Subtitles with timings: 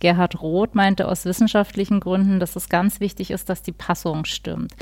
[0.00, 4.72] Gerhard Roth meinte aus wissenschaftlichen Gründen, dass es ganz wichtig ist, dass die Passung stimmt.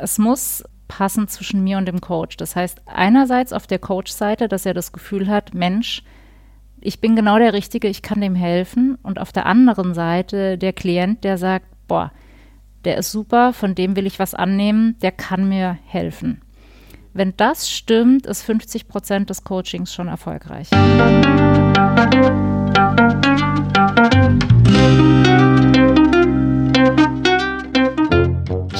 [0.00, 2.36] Es muss passen zwischen mir und dem Coach.
[2.36, 6.02] Das heißt, einerseits auf der Coach-Seite, dass er das Gefühl hat, Mensch,
[6.82, 8.98] ich bin genau der Richtige, ich kann dem helfen.
[9.02, 12.12] Und auf der anderen Seite der Klient, der sagt, boah,
[12.84, 16.42] der ist super, von dem will ich was annehmen, der kann mir helfen.
[17.14, 20.68] Wenn das stimmt, ist 50 Prozent des Coachings schon erfolgreich.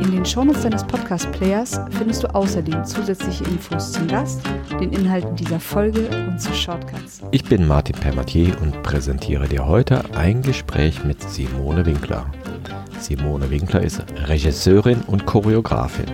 [0.00, 4.40] In den Shownotes deines Podcast-Players findest du außerdem zusätzliche Infos zum Gast,
[4.80, 7.20] den Inhalten dieser Folge und zu Shortcuts.
[7.32, 12.24] Ich bin Martin Permatier und präsentiere dir heute ein Gespräch mit Simone Winkler.
[12.98, 16.06] Simone Winkler ist Regisseurin und Choreografin.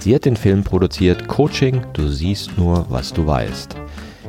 [0.00, 3.76] Sie hat den Film produziert Coaching, du siehst nur, was du weißt.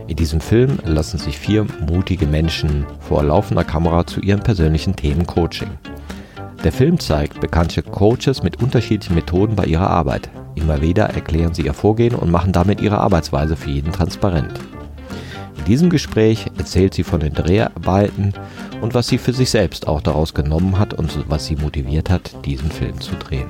[0.08, 5.26] In diesem Film lassen sich vier mutige Menschen vor laufender Kamera zu ihren persönlichen Themen
[5.26, 5.70] Coaching.
[6.64, 10.30] Der Film zeigt bekannte Coaches mit unterschiedlichen Methoden bei ihrer Arbeit.
[10.56, 14.54] Immer wieder erklären sie ihr Vorgehen und machen damit ihre Arbeitsweise für jeden transparent.
[15.58, 18.34] In diesem Gespräch erzählt sie von den Dreharbeiten
[18.82, 22.46] und was sie für sich selbst auch daraus genommen hat und was sie motiviert hat,
[22.46, 23.50] diesen Film zu drehen.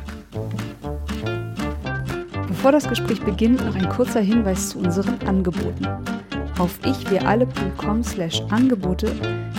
[2.47, 5.87] Bevor das Gespräch beginnt, noch ein kurzer Hinweis zu unseren Angeboten.
[6.57, 9.11] Auf ichwiralle.com slash Angebote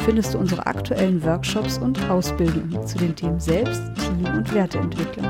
[0.06, 5.26] findest du unsere aktuellen Workshops und Ausbildungen zu den Themen Selbst, Team und Werteentwicklung.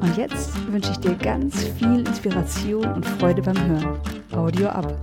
[0.00, 3.98] Und jetzt wünsche ich dir ganz viel Inspiration und Freude beim Hören.
[4.30, 4.96] Audio ab.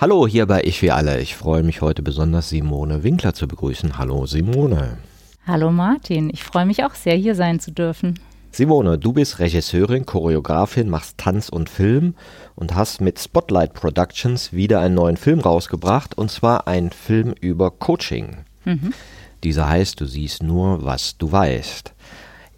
[0.00, 1.20] Hallo hier bei Ich wie alle.
[1.20, 3.96] Ich freue mich heute besonders Simone Winkler zu begrüßen.
[3.96, 4.98] Hallo Simone.
[5.46, 8.18] Hallo Martin, ich freue mich auch sehr, hier sein zu dürfen.
[8.56, 12.14] Simone, du bist Regisseurin, Choreografin, machst Tanz und Film
[12.54, 17.70] und hast mit Spotlight Productions wieder einen neuen Film rausgebracht und zwar ein Film über
[17.70, 18.38] Coaching.
[18.64, 18.94] Mhm.
[19.44, 21.92] Dieser heißt Du siehst nur, was du weißt.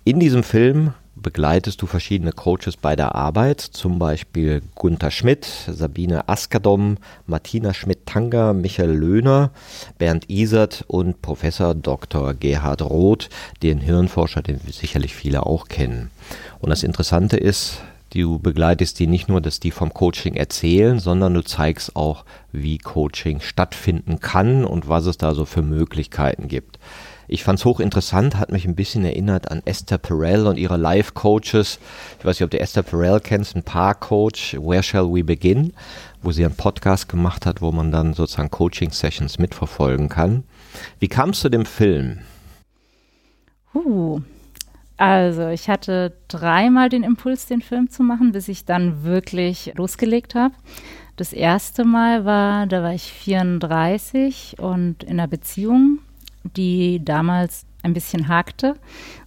[0.05, 6.29] In diesem Film begleitest du verschiedene Coaches bei der Arbeit, zum Beispiel Gunther Schmidt, Sabine
[6.29, 9.51] Askadom, Martina Schmidt-Tanger, Michael Löhner,
[9.99, 12.35] Bernd Isert und Professor Dr.
[12.35, 13.29] Gerhard Roth,
[13.63, 16.11] den Hirnforscher, den sicherlich viele auch kennen.
[16.61, 17.81] Und das Interessante ist,
[18.15, 22.79] du begleitest die nicht nur, dass die vom Coaching erzählen, sondern du zeigst auch, wie
[22.79, 26.79] Coaching stattfinden kann und was es da so für Möglichkeiten gibt.
[27.31, 31.79] Ich fand es hochinteressant, hat mich ein bisschen erinnert an Esther Perel und ihre Life-Coaches.
[32.19, 35.75] Ich weiß nicht, ob du Esther Perel kennst, ein Paar-Coach, Where Shall We Begin,
[36.23, 40.45] wo sie einen Podcast gemacht hat, wo man dann sozusagen Coaching-Sessions mitverfolgen kann.
[41.01, 42.21] Wie kam es zu dem Film?
[43.75, 44.23] Uh,
[44.97, 50.35] also ich hatte dreimal den Impuls, den Film zu machen, bis ich dann wirklich losgelegt
[50.35, 50.55] habe.
[51.17, 55.99] Das erste Mal war, da war ich 34 und in einer Beziehung
[56.57, 58.75] die damals ein bisschen hakte,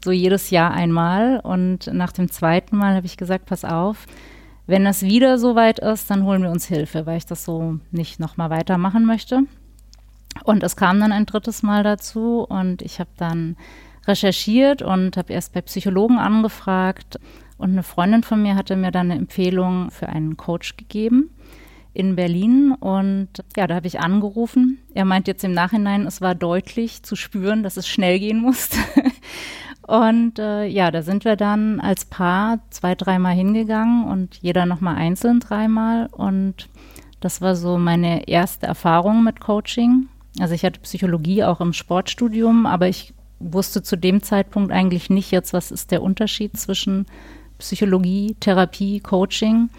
[0.04, 1.40] so jedes Jahr einmal.
[1.40, 4.06] Und nach dem zweiten Mal habe ich gesagt, pass auf,
[4.68, 7.80] wenn das wieder so weit ist, dann holen wir uns Hilfe, weil ich das so
[7.92, 9.42] nicht nochmal weitermachen möchte.
[10.44, 13.58] Und es kam dann ein drittes Mal dazu und ich habe dann
[14.08, 17.20] recherchiert und habe erst bei Psychologen angefragt
[17.58, 21.30] und eine Freundin von mir hatte mir dann eine Empfehlung für einen Coach gegeben
[21.94, 24.80] in Berlin und ja, da habe ich angerufen.
[24.94, 28.78] Er meint jetzt im Nachhinein, es war deutlich zu spüren, dass es schnell gehen musste.
[29.88, 34.96] und äh, ja, da sind wir dann als Paar zwei, dreimal hingegangen und jeder nochmal
[34.96, 36.70] einzeln dreimal und
[37.20, 40.08] das war so meine erste Erfahrung mit Coaching.
[40.40, 45.32] Also ich hatte Psychologie auch im Sportstudium, aber ich wusste zu dem Zeitpunkt eigentlich nicht
[45.32, 47.06] jetzt, was ist der Unterschied zwischen
[47.60, 49.70] Psychologie, Therapie, Coaching.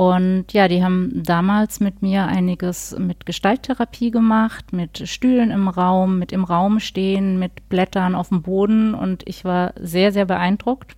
[0.00, 6.18] Und ja, die haben damals mit mir einiges mit Gestalttherapie gemacht, mit Stühlen im Raum,
[6.18, 10.96] mit im Raum stehen, mit Blättern auf dem Boden und ich war sehr, sehr beeindruckt.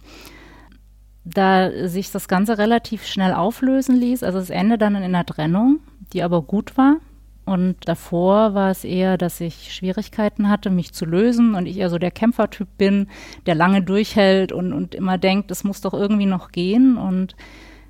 [1.24, 5.80] Da sich das Ganze relativ schnell auflösen ließ, also das Ende dann in einer Trennung,
[6.12, 6.98] die aber gut war.
[7.44, 11.90] Und davor war es eher, dass ich Schwierigkeiten hatte, mich zu lösen und ich eher
[11.90, 13.08] so der Kämpfertyp bin,
[13.46, 16.96] der lange durchhält und, und immer denkt, es muss doch irgendwie noch gehen.
[16.96, 17.34] Und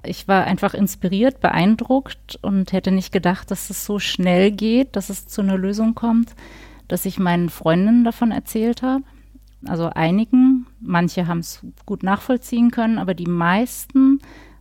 [0.04, 5.10] ich war einfach inspiriert, beeindruckt und hätte nicht gedacht, dass es so schnell geht, dass
[5.10, 6.34] es zu einer Lösung kommt,
[6.88, 9.04] dass ich meinen Freundinnen davon erzählt habe.
[9.64, 14.18] Also einigen, manche haben es gut nachvollziehen können, aber die meisten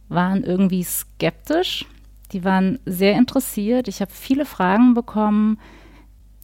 [0.10, 1.86] waren irgendwie skeptisch.
[2.32, 3.88] Die waren sehr interessiert.
[3.88, 5.58] Ich habe viele Fragen bekommen.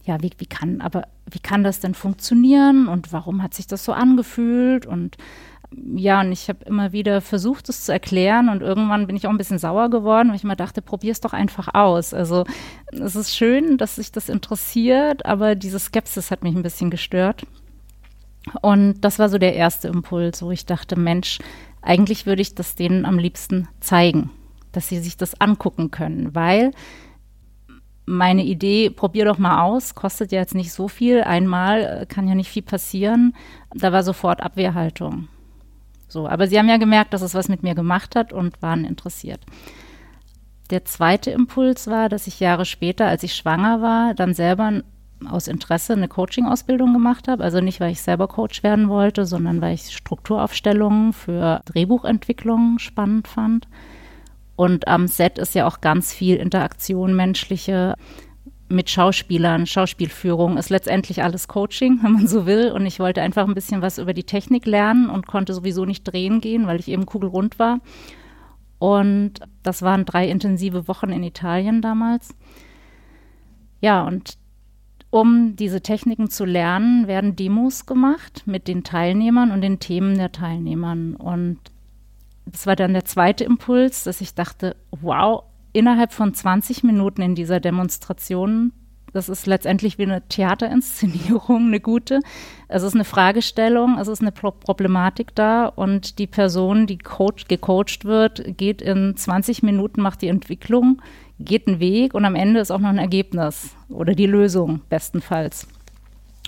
[0.04, 3.84] Ja, wie, wie kann, aber wie kann das denn funktionieren und warum hat sich das
[3.84, 4.86] so angefühlt?
[4.86, 5.16] Und
[5.70, 9.30] ja, und ich habe immer wieder versucht, es zu erklären und irgendwann bin ich auch
[9.30, 12.14] ein bisschen sauer geworden, weil ich mir dachte, probier es doch einfach aus.
[12.14, 12.44] Also
[12.90, 17.46] es ist schön, dass sich das interessiert, aber diese Skepsis hat mich ein bisschen gestört.
[18.62, 21.38] Und das war so der erste Impuls, wo ich dachte, Mensch,
[21.82, 24.30] eigentlich würde ich das denen am liebsten zeigen,
[24.72, 26.70] dass sie sich das angucken können, weil
[28.06, 32.26] meine Idee, probier doch mal aus, kostet ja jetzt nicht so viel, einmal äh, kann
[32.26, 33.34] ja nicht viel passieren,
[33.74, 35.28] da war sofort Abwehrhaltung.
[36.08, 38.84] So, aber sie haben ja gemerkt, dass es was mit mir gemacht hat und waren
[38.84, 39.40] interessiert.
[40.70, 44.82] Der zweite Impuls war, dass ich Jahre später, als ich schwanger war, dann selber
[45.26, 47.42] aus Interesse eine Coaching-Ausbildung gemacht habe.
[47.42, 53.28] Also nicht, weil ich selber Coach werden wollte, sondern weil ich Strukturaufstellungen für Drehbuchentwicklung spannend
[53.28, 53.66] fand.
[54.56, 57.94] Und am Set ist ja auch ganz viel Interaktion, menschliche
[58.68, 62.70] mit Schauspielern, Schauspielführung ist letztendlich alles Coaching, wenn man so will.
[62.72, 66.04] Und ich wollte einfach ein bisschen was über die Technik lernen und konnte sowieso nicht
[66.04, 67.80] drehen gehen, weil ich eben kugelrund war.
[68.78, 72.34] Und das waren drei intensive Wochen in Italien damals.
[73.80, 74.38] Ja, und
[75.10, 80.32] um diese Techniken zu lernen, werden Demos gemacht mit den Teilnehmern und den Themen der
[80.32, 81.16] Teilnehmern.
[81.16, 81.58] Und
[82.44, 87.34] das war dann der zweite Impuls, dass ich dachte, wow, innerhalb von 20 Minuten in
[87.34, 88.72] dieser Demonstration,
[89.12, 92.20] das ist letztendlich wie eine Theaterinszenierung, eine gute.
[92.68, 97.48] Es ist eine Fragestellung, es ist eine Pro Problematik da und die Person, die coach,
[97.48, 101.00] gecoacht wird, geht in 20 Minuten, macht die Entwicklung,
[101.38, 105.66] geht einen Weg und am Ende ist auch noch ein Ergebnis oder die Lösung bestenfalls.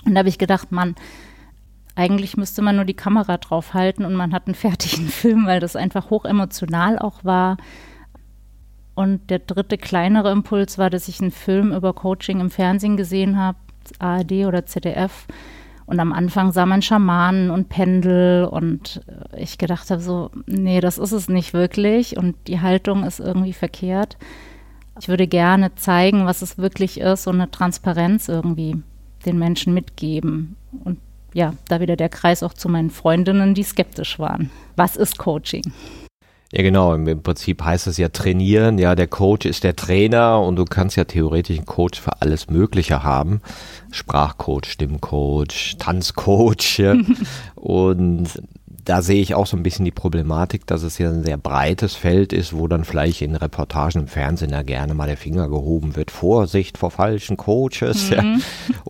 [0.05, 0.95] Und da habe ich gedacht, Mann,
[1.95, 5.75] eigentlich müsste man nur die Kamera draufhalten und man hat einen fertigen Film, weil das
[5.75, 7.57] einfach hoch emotional auch war.
[8.93, 13.39] Und der dritte kleinere Impuls war, dass ich einen Film über Coaching im Fernsehen gesehen
[13.39, 13.57] habe,
[13.99, 15.27] ARD oder ZDF.
[15.85, 19.01] Und am Anfang sah man Schamanen und Pendel und
[19.35, 23.53] ich gedacht habe so, nee, das ist es nicht wirklich und die Haltung ist irgendwie
[23.53, 24.17] verkehrt.
[24.99, 28.81] Ich würde gerne zeigen, was es wirklich ist und eine Transparenz irgendwie
[29.25, 30.55] den Menschen mitgeben.
[30.83, 30.99] Und
[31.33, 34.49] ja, da wieder der Kreis auch zu meinen Freundinnen, die skeptisch waren.
[34.75, 35.63] Was ist Coaching?
[36.51, 36.93] Ja, genau.
[36.93, 38.77] Im Prinzip heißt es ja trainieren.
[38.77, 42.49] Ja, der Coach ist der Trainer und du kannst ja theoretisch einen Coach für alles
[42.49, 43.41] Mögliche haben.
[43.91, 46.79] Sprachcoach, Stimmcoach, Tanzcoach.
[46.79, 46.95] Ja.
[47.55, 48.29] und
[48.91, 51.95] da sehe ich auch so ein bisschen die Problematik, dass es ja ein sehr breites
[51.95, 55.95] Feld ist, wo dann vielleicht in Reportagen im Fernsehen ja gerne mal der Finger gehoben
[55.95, 56.11] wird.
[56.11, 58.09] Vorsicht vor falschen Coaches.
[58.09, 58.15] Mhm.
[58.17, 58.35] Ja.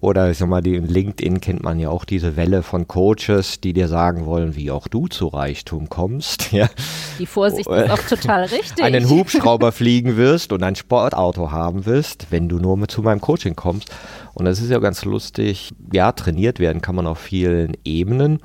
[0.01, 3.61] Oder ich sag mal, die in LinkedIn kennt man ja auch diese Welle von Coaches,
[3.61, 6.51] die dir sagen wollen, wie auch du zu Reichtum kommst.
[6.51, 6.67] Ja.
[7.19, 8.83] Die Vorsicht ist auch total richtig.
[8.83, 13.21] Einen Hubschrauber fliegen wirst und ein Sportauto haben wirst, wenn du nur mit zu meinem
[13.21, 13.91] Coaching kommst.
[14.33, 15.69] Und das ist ja ganz lustig.
[15.93, 18.39] Ja, trainiert werden kann man auf vielen Ebenen.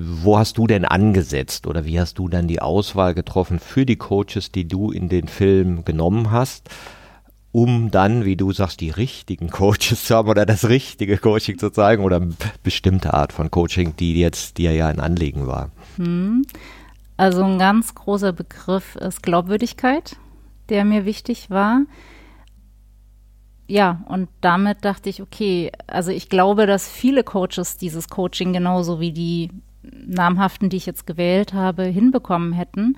[0.00, 3.96] Wo hast du denn angesetzt oder wie hast du dann die Auswahl getroffen für die
[3.96, 6.68] Coaches, die du in den Film genommen hast,
[7.52, 11.70] um dann, wie du sagst, die richtigen Coaches zu haben oder das richtige Coaching zu
[11.70, 15.70] zeigen oder eine bestimmte Art von Coaching, die jetzt dir ja ein Anliegen war?
[15.96, 16.44] Hm.
[17.16, 20.16] Also ein ganz großer Begriff ist Glaubwürdigkeit,
[20.68, 21.82] der mir wichtig war.
[23.66, 29.00] Ja, und damit dachte ich, okay, also ich glaube, dass viele Coaches dieses Coaching genauso
[29.00, 29.50] wie die
[29.82, 32.96] namhaften, die ich jetzt gewählt habe, hinbekommen hätten.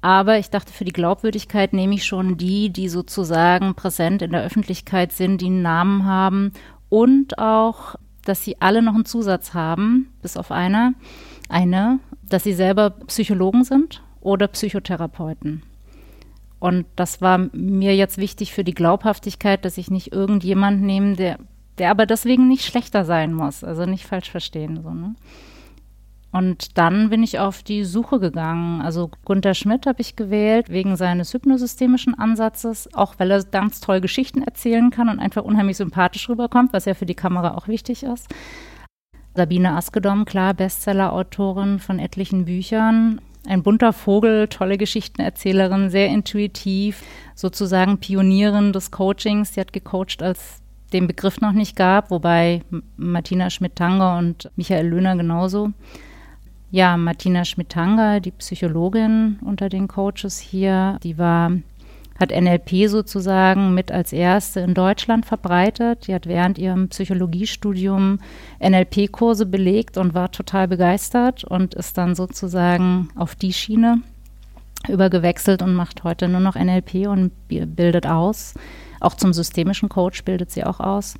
[0.00, 4.44] Aber ich dachte, für die Glaubwürdigkeit nehme ich schon die, die sozusagen präsent in der
[4.44, 6.52] Öffentlichkeit sind, die einen Namen haben
[6.88, 10.94] und auch, dass sie alle noch einen Zusatz haben, bis auf einer,
[11.48, 15.62] eine, dass sie selber Psychologen sind oder Psychotherapeuten.
[16.60, 21.38] Und das war mir jetzt wichtig für die Glaubhaftigkeit, dass ich nicht irgendjemand nehme, der,
[21.78, 23.62] der aber deswegen nicht schlechter sein muss.
[23.62, 24.80] Also nicht falsch verstehen.
[24.82, 25.14] So, ne?
[26.38, 28.80] Und dann bin ich auf die Suche gegangen.
[28.80, 34.00] Also Gunther Schmidt habe ich gewählt wegen seines hypnosystemischen Ansatzes, auch weil er ganz toll
[34.00, 38.04] Geschichten erzählen kann und einfach unheimlich sympathisch rüberkommt, was ja für die Kamera auch wichtig
[38.04, 38.28] ist.
[39.34, 43.20] Sabine Askedom, klar, Bestseller-Autorin von etlichen Büchern.
[43.44, 47.02] Ein bunter Vogel, tolle Geschichtenerzählerin, sehr intuitiv,
[47.34, 49.54] sozusagen Pionierin des Coachings.
[49.54, 52.62] Sie hat gecoacht, als den Begriff noch nicht gab, wobei
[52.96, 55.72] Martina Schmidt-Tanger und Michael Löhner genauso.
[56.70, 61.50] Ja, Martina Schmidtanger, die Psychologin unter den Coaches hier, die war
[62.18, 66.08] hat NLP sozusagen mit als erste in Deutschland verbreitet.
[66.08, 68.18] Die hat während ihrem Psychologiestudium
[68.60, 74.02] NLP-Kurse belegt und war total begeistert und ist dann sozusagen auf die Schiene
[74.88, 78.54] übergewechselt und macht heute nur noch NLP und bildet aus.
[79.00, 81.14] Auch zum systemischen Coach bildet sie auch aus.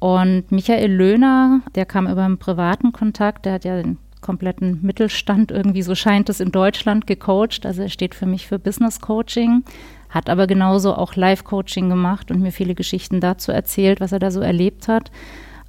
[0.00, 3.82] Und Michael Löhner, der kam über einen privaten Kontakt, der hat ja
[4.20, 7.64] kompletten Mittelstand irgendwie, so scheint es in Deutschland, gecoacht.
[7.64, 9.64] Also er steht für mich für Business Coaching,
[10.10, 14.30] hat aber genauso auch Live-Coaching gemacht und mir viele Geschichten dazu erzählt, was er da
[14.30, 15.10] so erlebt hat.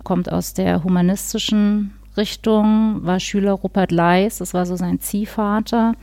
[0.03, 5.93] Kommt aus der humanistischen Richtung, war Schüler Rupert Leis, das war so sein Ziehvater.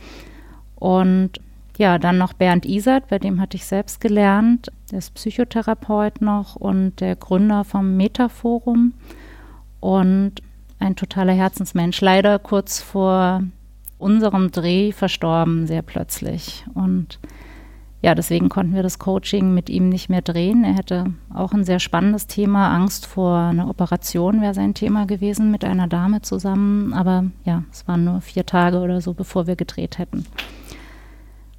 [0.75, 1.41] Und
[1.77, 4.71] ja, dann noch Bernd Isert, bei dem hatte ich selbst gelernt.
[4.91, 8.93] Der ist Psychotherapeut noch und der Gründer vom Metaforum
[9.79, 10.41] und
[10.79, 12.01] ein totaler Herzensmensch.
[12.01, 13.43] Leider kurz vor
[13.97, 16.65] unserem Dreh verstorben, sehr plötzlich.
[16.73, 17.19] Und
[18.01, 20.63] ja, deswegen konnten wir das Coaching mit ihm nicht mehr drehen.
[20.63, 22.73] Er hätte auch ein sehr spannendes Thema.
[22.73, 26.93] Angst vor einer Operation wäre sein Thema gewesen mit einer Dame zusammen.
[26.93, 30.25] Aber ja, es waren nur vier Tage oder so, bevor wir gedreht hätten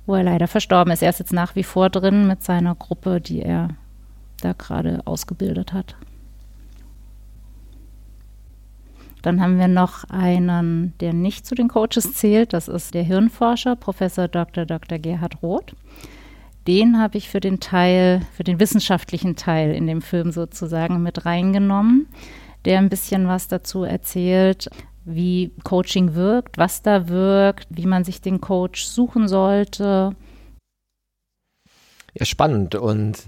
[0.08, 1.02] wo er leider verstorben ist.
[1.02, 3.68] Er ist jetzt nach wie vor drin mit seiner Gruppe, die er
[4.40, 5.96] da gerade ausgebildet hat.
[9.28, 12.54] Dann haben wir noch einen, der nicht zu den Coaches zählt.
[12.54, 14.64] Das ist der Hirnforscher, Professor Dr.
[14.64, 14.98] Dr.
[14.98, 15.76] Gerhard Roth.
[16.66, 21.26] Den habe ich für den Teil, für den wissenschaftlichen Teil in dem Film sozusagen mit
[21.26, 22.06] reingenommen,
[22.64, 24.70] der ein bisschen was dazu erzählt,
[25.04, 30.16] wie Coaching wirkt, was da wirkt, wie man sich den Coach suchen sollte.
[32.14, 32.74] Ja, spannend.
[32.74, 33.18] Und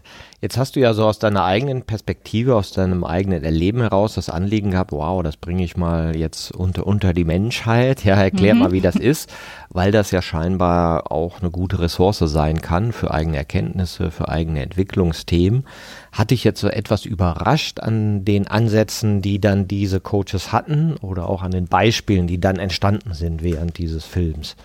[0.40, 4.30] jetzt hast du ja so aus deiner eigenen Perspektive, aus deinem eigenen Erleben heraus das
[4.30, 8.04] Anliegen gehabt, wow, das bringe ich mal jetzt unter, unter die Menschheit.
[8.04, 8.60] Ja, erklär mhm.
[8.60, 9.30] mal, wie das ist,
[9.68, 14.62] weil das ja scheinbar auch eine gute Ressource sein kann für eigene Erkenntnisse, für eigene
[14.62, 15.66] Entwicklungsthemen.
[16.12, 21.28] Hat dich jetzt so etwas überrascht an den Ansätzen, die dann diese Coaches hatten oder
[21.28, 24.56] auch an den Beispielen, die dann entstanden sind während dieses Films?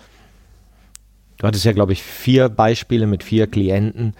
[1.38, 4.14] Du hattest ja, glaube ich, vier Beispiele mit vier Klienten,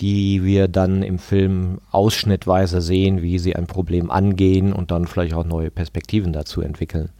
[0.00, 5.34] die wir dann im Film ausschnittweise sehen, wie sie ein Problem angehen und dann vielleicht
[5.34, 7.10] auch neue Perspektiven dazu entwickeln.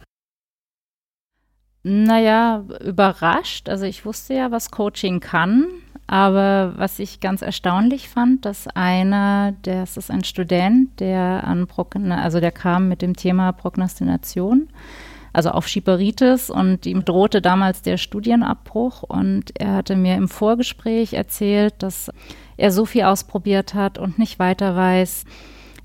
[1.83, 3.69] Naja, überrascht.
[3.69, 5.67] Also ich wusste ja, was Coaching kann,
[6.07, 12.11] aber was ich ganz erstaunlich fand, dass einer, das ist ein Student, der an Progn
[12.11, 14.67] also der kam mit dem Thema Prognostination
[15.35, 21.13] also auf Schieperitis und ihm drohte damals der Studienabbruch und er hatte mir im Vorgespräch
[21.13, 22.09] erzählt, dass
[22.55, 25.25] er so viel ausprobiert hat und nicht weiter weiß,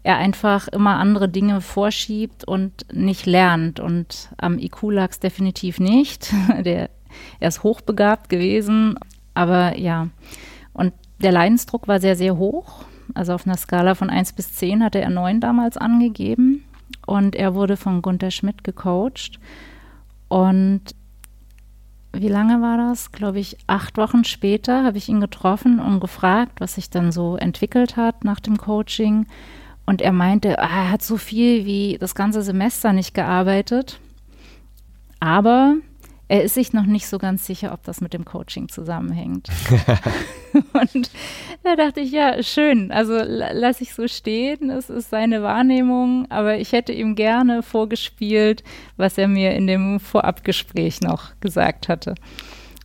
[0.04, 5.80] er einfach immer andere Dinge vorschiebt und nicht lernt und am IQ lag es definitiv
[5.80, 6.32] nicht.
[6.64, 6.88] Der,
[7.40, 8.98] er ist hochbegabt gewesen,
[9.34, 10.08] aber ja.
[10.72, 12.84] Und der Leidensdruck war sehr, sehr hoch.
[13.14, 16.64] Also auf einer Skala von 1 bis 10 hatte er 9 damals angegeben
[17.10, 19.40] und er wurde von Gunther Schmidt gecoacht.
[20.28, 20.82] Und
[22.12, 23.10] wie lange war das?
[23.10, 27.36] Glaube ich, acht Wochen später habe ich ihn getroffen und gefragt, was sich dann so
[27.36, 29.26] entwickelt hat nach dem Coaching.
[29.86, 33.98] Und er meinte, ah, er hat so viel wie das ganze Semester nicht gearbeitet.
[35.18, 35.74] Aber
[36.30, 39.48] er ist sich noch nicht so ganz sicher, ob das mit dem Coaching zusammenhängt.
[40.54, 41.10] und
[41.64, 46.56] da dachte ich, ja, schön, also lasse ich so stehen, es ist seine Wahrnehmung, aber
[46.58, 48.62] ich hätte ihm gerne vorgespielt,
[48.96, 52.14] was er mir in dem Vorabgespräch noch gesagt hatte.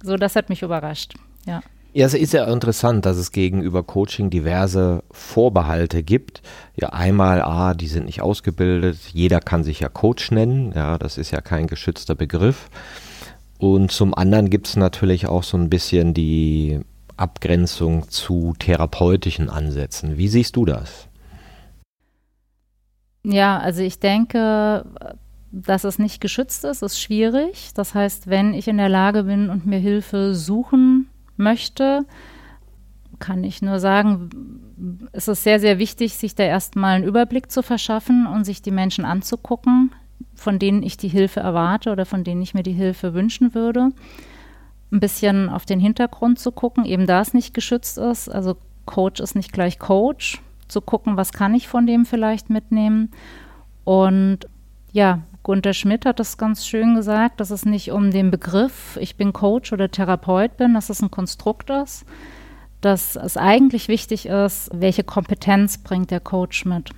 [0.02, 1.14] So, das hat mich überrascht,
[1.46, 1.62] ja.
[1.94, 6.42] Ja, es ist ja interessant, dass es gegenüber Coaching diverse Vorbehalte gibt.
[6.82, 11.20] Ja, einmal, ah, die sind nicht ausgebildet, jeder kann sich ja Coach nennen, ja, das
[11.20, 12.70] ist ja kein geschützter Begriff.
[13.66, 16.82] Und zum anderen gibt es natürlich auch so ein bisschen die
[17.18, 20.20] Abgrenzung zu therapeutischen Ansätzen.
[20.20, 21.08] Wie siehst du das?
[23.24, 24.86] Ja, also ich denke,
[25.52, 27.72] dass es nicht geschützt ist, ist schwierig.
[27.74, 32.06] Das heißt, wenn ich in der Lage bin und mir Hilfe suchen möchte,
[33.18, 34.30] kann ich nur sagen,
[35.12, 38.70] es ist sehr, sehr wichtig, sich da erstmal einen Überblick zu verschaffen und sich die
[38.70, 39.90] Menschen anzugucken,
[40.36, 43.90] von denen ich die Hilfe erwarte oder von denen ich mir die Hilfe wünschen würde.
[44.92, 48.30] Ein bisschen auf den Hintergrund zu gucken, eben da es nicht geschützt ist.
[48.30, 50.42] Also Coach ist nicht gleich Coach.
[50.68, 53.12] Zu gucken, was kann ich von dem vielleicht mitnehmen.
[53.84, 54.40] Und
[54.92, 59.16] ja, Gunther Schmidt hat das ganz schön gesagt, dass es nicht um den Begriff, ich
[59.16, 62.04] bin Coach oder Therapeut bin, dass es ein Konstrukt ist,
[62.82, 66.90] dass es eigentlich wichtig ist, welche Kompetenz bringt der Coach mit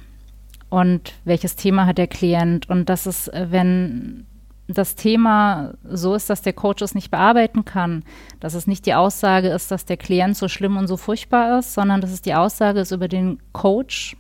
[0.69, 4.25] und welches Thema hat der Klient und dass es, äh, wenn
[4.67, 8.03] das Thema so ist, dass der Coach es nicht bearbeiten kann,
[8.41, 11.73] dass es nicht die Aussage ist, dass der Klient so schlimm und so furchtbar ist,
[11.73, 14.17] sondern dass es die Aussage ist über den Coach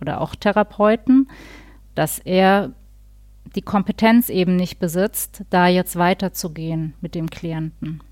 [0.00, 1.28] oder auch Therapeuten,
[1.94, 2.72] dass er
[3.54, 8.02] die Kompetenz eben nicht besitzt, da jetzt weiterzugehen mit dem Klienten.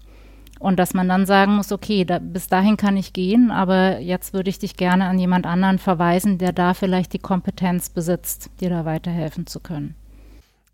[0.63, 4.33] Und dass man dann sagen muss, okay, da, bis dahin kann ich gehen, aber jetzt
[4.33, 8.71] würde ich dich gerne an jemand anderen verweisen, der da vielleicht die Kompetenz besitzt, dir
[8.71, 9.97] da weiterhelfen zu können.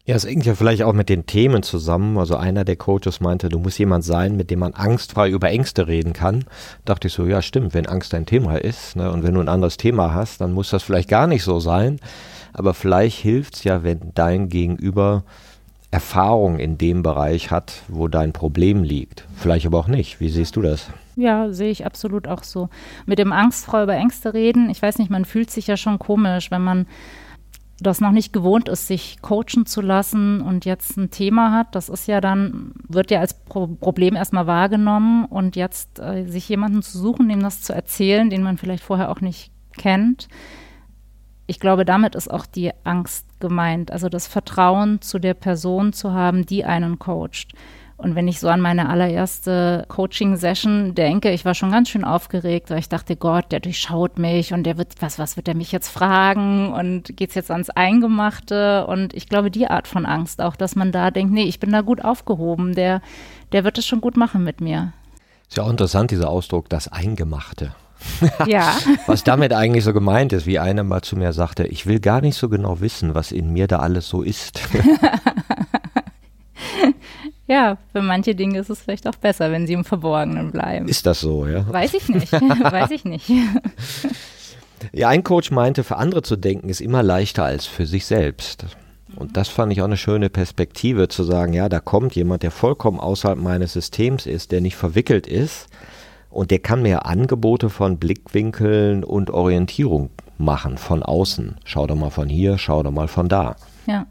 [0.04, 2.18] Ja, es hängt ja vielleicht auch mit den Themen zusammen.
[2.18, 5.86] Also einer der Coaches meinte, du musst jemand sein, mit dem man angstfrei über Ängste
[5.86, 6.44] reden kann.
[6.84, 9.48] Dachte ich so, ja stimmt, wenn Angst ein Thema ist ne, und wenn du ein
[9.48, 11.98] anderes Thema hast, dann muss das vielleicht gar nicht so sein.
[12.52, 15.24] Aber vielleicht hilft es ja, wenn dein Gegenüber
[15.90, 19.26] Erfahrung in dem Bereich hat, wo dein Problem liegt.
[19.36, 20.20] Vielleicht aber auch nicht.
[20.20, 20.90] Wie siehst du das?
[21.16, 22.68] Ja, sehe ich absolut auch so.
[23.06, 26.50] Mit dem angstfrei über Ängste reden, ich weiß nicht, man fühlt sich ja schon komisch,
[26.50, 26.86] wenn man
[27.80, 31.88] das noch nicht gewohnt ist, sich coachen zu lassen und jetzt ein Thema hat, das
[31.88, 36.82] ist ja dann, wird ja als Pro Problem erstmal wahrgenommen und jetzt äh, sich jemanden
[36.82, 40.28] zu suchen, dem das zu erzählen, den man vielleicht vorher auch nicht kennt.
[41.46, 46.12] Ich glaube, damit ist auch die Angst gemeint, also das Vertrauen zu der Person zu
[46.12, 47.48] haben, die einen coacht.
[47.98, 52.70] Und wenn ich so an meine allererste Coaching-Session denke, ich war schon ganz schön aufgeregt,
[52.70, 55.72] weil ich dachte, Gott, der durchschaut mich und der wird, was, was wird er mich
[55.72, 58.86] jetzt fragen und geht es jetzt ans Eingemachte?
[58.86, 61.72] Und ich glaube, die Art von Angst auch, dass man da denkt, nee, ich bin
[61.72, 63.02] da gut aufgehoben, der,
[63.50, 64.92] der wird es schon gut machen mit mir.
[65.48, 67.74] Ist ja auch interessant, dieser Ausdruck, das Eingemachte.
[68.46, 68.76] Ja.
[69.06, 72.20] was damit eigentlich so gemeint ist, wie einer mal zu mir sagte, ich will gar
[72.20, 74.60] nicht so genau wissen, was in mir da alles so ist.
[77.50, 80.86] Ja, für manche Dinge ist es vielleicht auch besser, wenn sie im Verborgenen bleiben.
[80.86, 81.64] Ist das so, ja?
[81.66, 82.30] Weiß ich nicht.
[82.32, 83.30] Weiß ich nicht.
[84.92, 88.66] Ja, ein Coach meinte, für andere zu denken ist immer leichter als für sich selbst.
[89.16, 92.50] Und das fand ich auch eine schöne Perspektive, zu sagen, ja, da kommt jemand, der
[92.50, 95.68] vollkommen außerhalb meines Systems ist, der nicht verwickelt ist
[96.38, 101.56] und der kann mir Angebote von Blickwinkeln und Orientierung machen von außen.
[101.64, 103.56] Schau doch mal von hier, schau doch mal von da.
[103.86, 104.06] Ja.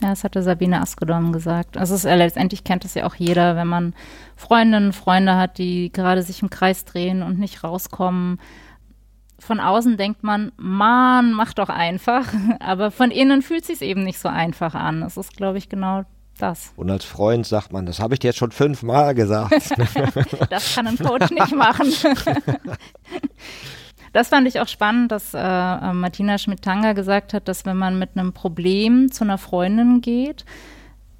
[0.00, 1.76] Ja, das hatte Sabine Askedom gesagt.
[1.76, 3.94] Also es, äh, letztendlich kennt es ja auch jeder, wenn man
[4.34, 8.40] Freundinnen, Freunde hat, die gerade sich im Kreis drehen und nicht rauskommen.
[9.38, 12.26] Von außen denkt man, Mann, mach doch einfach.
[12.58, 15.04] Aber von innen fühlt es sich eben nicht so einfach an.
[15.04, 16.02] Es ist, glaube ich, genau
[16.42, 16.72] das.
[16.76, 19.52] Und als Freund sagt man, das habe ich dir jetzt schon fünfmal gesagt.
[20.50, 21.92] das kann ein Coach nicht machen.
[24.12, 27.98] Das fand ich auch spannend, dass äh, äh, Martina Schmidt-Tanger gesagt hat, dass wenn man
[27.98, 30.44] mit einem Problem zu einer Freundin geht,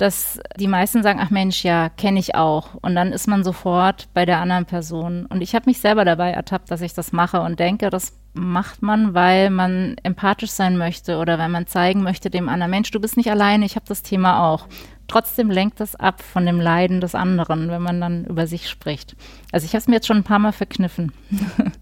[0.03, 2.75] dass die meisten sagen, ach Mensch, ja, kenne ich auch.
[2.83, 5.27] Und dann ist man sofort bei der anderen Person.
[5.27, 8.83] Und ich habe mich selber dabei ertappt, dass ich das mache und denke, das macht
[8.83, 13.01] man, weil man empathisch sein möchte oder weil man zeigen möchte dem anderen, Mensch, du
[13.01, 14.67] bist nicht alleine, ich habe das Thema auch.
[15.13, 19.15] Trotzdem lenkt das ab von dem Leiden des anderen, wenn man dann über sich spricht.
[19.53, 21.13] Also ich habe es mir jetzt schon ein paar Mal verkniffen.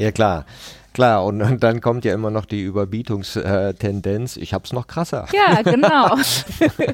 [0.00, 0.46] Ja, klar.
[0.92, 4.36] Klar, und, und dann kommt ja immer noch die Überbietungstendenz.
[4.36, 5.26] Ich hab's noch krasser.
[5.32, 6.16] Ja, genau.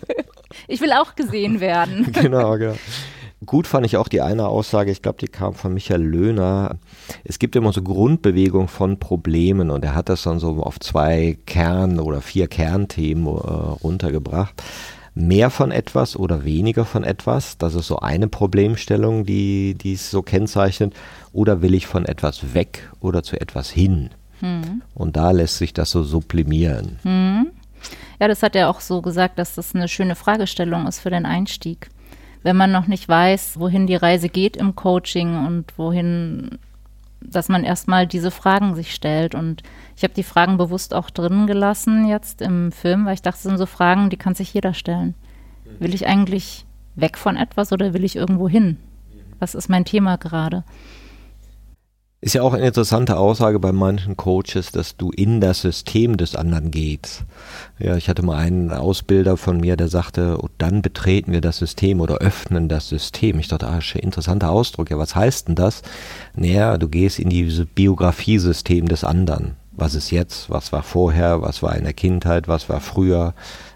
[0.68, 2.10] ich will auch gesehen werden.
[2.14, 2.76] genau, genau.
[3.44, 6.76] Gut fand ich auch die eine Aussage, ich glaube, die kam von Michael Löhner.
[7.24, 11.36] Es gibt immer so Grundbewegung von Problemen und er hat das dann so auf zwei
[11.44, 14.62] Kern- oder vier Kernthemen äh, runtergebracht
[15.14, 17.56] mehr von etwas oder weniger von etwas.
[17.58, 20.94] Das ist so eine Problemstellung, die, die es so kennzeichnet.
[21.32, 24.10] Oder will ich von etwas weg oder zu etwas hin?
[24.40, 24.82] Hm.
[24.94, 26.98] Und da lässt sich das so sublimieren.
[27.02, 27.46] Hm.
[28.20, 31.26] Ja, das hat er auch so gesagt, dass das eine schöne Fragestellung ist für den
[31.26, 31.90] Einstieg.
[32.42, 36.58] Wenn man noch nicht weiß, wohin die Reise geht im Coaching und wohin
[37.24, 39.34] dass man erstmal diese Fragen sich stellt.
[39.34, 39.62] Und
[39.96, 43.42] ich habe die Fragen bewusst auch drin gelassen jetzt im Film, weil ich dachte, das
[43.44, 45.14] sind so Fragen, die kann sich jeder stellen.
[45.78, 48.76] Will ich eigentlich weg von etwas oder will ich irgendwo hin?
[49.40, 50.64] Was ist mein Thema gerade?
[52.24, 56.34] Ist ja auch eine interessante Aussage bei manchen Coaches, dass du in das System des
[56.34, 57.24] anderen gehst.
[57.78, 61.58] Ja, ich hatte mal einen Ausbilder von mir, der sagte, und dann betreten wir das
[61.58, 63.38] System oder öffnen das System.
[63.40, 64.88] Ich dachte, ah, interessanter Ausdruck.
[64.88, 65.82] Ja, was heißt denn das?
[66.34, 69.56] Naja, du gehst in dieses Biografiesystem des anderen.
[69.72, 70.48] Was ist jetzt?
[70.48, 71.42] Was war vorher?
[71.42, 72.48] Was war in der Kindheit?
[72.48, 73.34] Was war früher?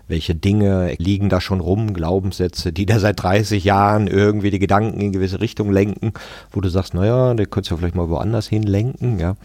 [0.09, 5.01] Welche Dinge liegen da schon rum, Glaubenssätze, die da seit 30 Jahren irgendwie die Gedanken
[5.01, 6.12] in gewisse Richtung lenken,
[6.51, 9.37] wo du sagst, naja, der könnte ja vielleicht mal woanders hin lenken, ja.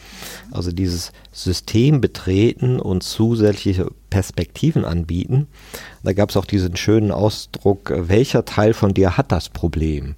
[0.52, 5.48] Also dieses System betreten und zusätzliche Perspektiven anbieten.
[6.04, 10.16] Da gab es auch diesen schönen Ausdruck, welcher Teil von dir hat das Problem?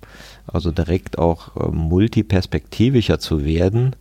[0.47, 3.95] Also direkt auch äh, multiperspektivischer zu werden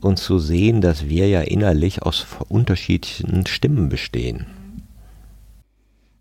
[0.00, 4.46] und zu sehen, dass wir ja innerlich aus unterschiedlichen Stimmen bestehen.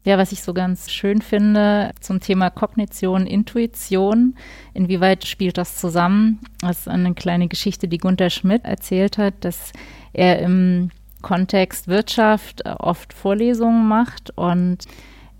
[0.06, 4.36] Ja, was ich so ganz schön finde zum Thema Kognition, Intuition,
[4.76, 6.42] inwieweit spielt das zusammen?
[6.62, 9.72] Das ist eine kleine Geschichte, die Gunther Schmidt erzählt hat, dass
[10.14, 10.92] er im
[11.24, 14.86] Kontext Wirtschaft oft Vorlesungen macht und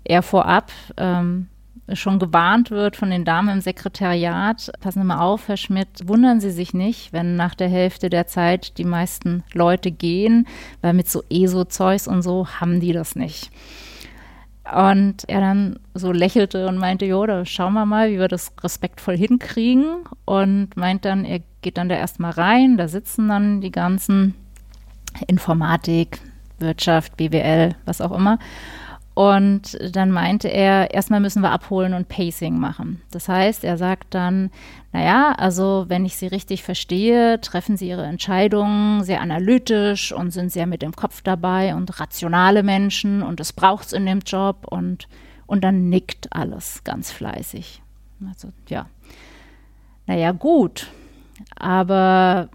[0.02, 1.46] er vorab ähm,
[1.92, 6.40] schon gewarnt wird von den Damen im Sekretariat, passen Sie mal auf, Herr Schmidt, wundern
[6.40, 10.48] Sie sich nicht, wenn nach der Hälfte der Zeit die meisten Leute gehen,
[10.80, 13.52] weil mit so ESO-Zeugs und so haben die das nicht.
[14.74, 18.52] Und er dann so lächelte und meinte, jo, da schauen wir mal, wie wir das
[18.62, 20.04] respektvoll hinkriegen.
[20.24, 24.34] Und meint dann, er geht dann da erstmal rein, da sitzen dann die ganzen
[25.26, 26.20] Informatik,
[26.58, 28.38] Wirtschaft, BWL, was auch immer.
[29.16, 33.00] Und dann meinte er, erstmal müssen wir abholen und Pacing machen.
[33.10, 34.50] Das heißt, er sagt dann,
[34.92, 40.52] naja, also wenn ich Sie richtig verstehe, treffen Sie Ihre Entscheidungen sehr analytisch und sind
[40.52, 44.66] sehr mit dem Kopf dabei und rationale Menschen und es braucht es in dem Job
[44.68, 45.08] und,
[45.46, 47.80] und dann nickt alles ganz fleißig.
[48.28, 48.84] Also ja,
[50.06, 50.88] naja gut,
[51.56, 52.50] aber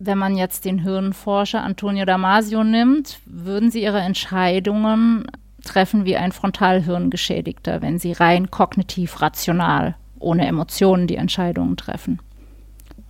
[0.00, 5.28] wenn man jetzt den Hirnforscher Antonio Damasio nimmt, würden Sie Ihre Entscheidungen
[5.64, 12.20] treffen wie ein Frontalhirngeschädigter, wenn sie rein kognitiv rational, ohne Emotionen die Entscheidungen treffen.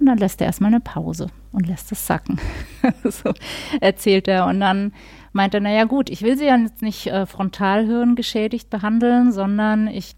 [0.00, 2.40] Und dann lässt er erstmal eine Pause und lässt es sacken.
[3.04, 3.32] so
[3.80, 4.46] erzählt er.
[4.46, 4.92] Und dann
[5.32, 9.86] meint er, naja gut, ich will sie ja jetzt nicht äh, Frontalhirn geschädigt behandeln, sondern
[9.86, 10.14] ich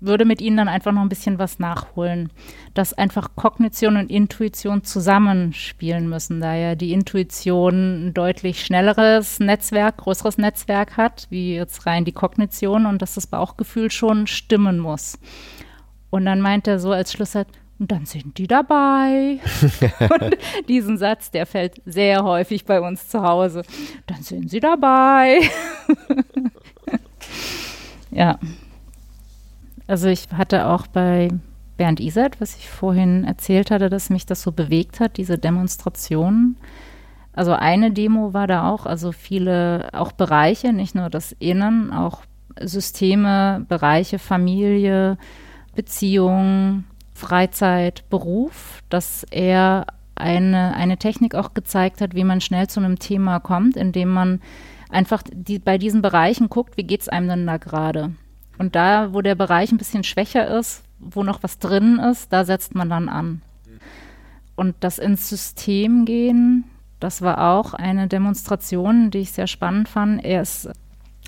[0.00, 2.30] würde mit ihnen dann einfach noch ein bisschen was nachholen,
[2.74, 9.98] dass einfach Kognition und Intuition zusammenspielen müssen, da ja die Intuition ein deutlich schnelleres Netzwerk,
[9.98, 15.18] größeres Netzwerk hat, wie jetzt rein die Kognition und dass das Bauchgefühl schon stimmen muss.
[16.10, 19.40] Und dann meint er so als Schlusssatz, und dann sind die dabei.
[20.00, 20.36] und
[20.68, 23.62] diesen Satz, der fällt sehr häufig bei uns zu Hause.
[24.06, 25.40] Dann sind sie dabei.
[28.10, 28.38] ja.
[29.86, 31.28] Also ich hatte auch bei
[31.76, 36.56] Bernd Isert, was ich vorhin erzählt hatte, dass mich das so bewegt hat, diese Demonstrationen.
[37.32, 42.22] Also eine Demo war da auch, also viele, auch Bereiche, nicht nur das Innen, auch
[42.60, 45.18] Systeme, Bereiche, Familie,
[45.74, 52.78] Beziehung, Freizeit, Beruf, dass er eine, eine Technik auch gezeigt hat, wie man schnell zu
[52.78, 54.40] einem Thema kommt, indem man
[54.88, 58.12] einfach die, bei diesen Bereichen guckt, wie geht es einem denn da gerade?
[58.58, 62.44] Und da, wo der Bereich ein bisschen schwächer ist, wo noch was drin ist, da
[62.44, 63.42] setzt man dann an.
[64.56, 66.64] Und das ins System gehen,
[67.00, 70.24] das war auch eine Demonstration, die ich sehr spannend fand.
[70.24, 70.70] Er ist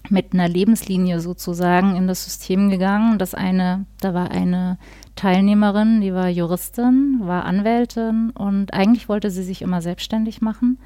[0.08, 3.18] mit einer Lebenslinie sozusagen in das System gegangen.
[3.18, 4.78] Das eine, da war eine
[5.16, 10.78] Teilnehmerin, die war Juristin, war Anwältin und eigentlich wollte sie sich immer selbstständig machen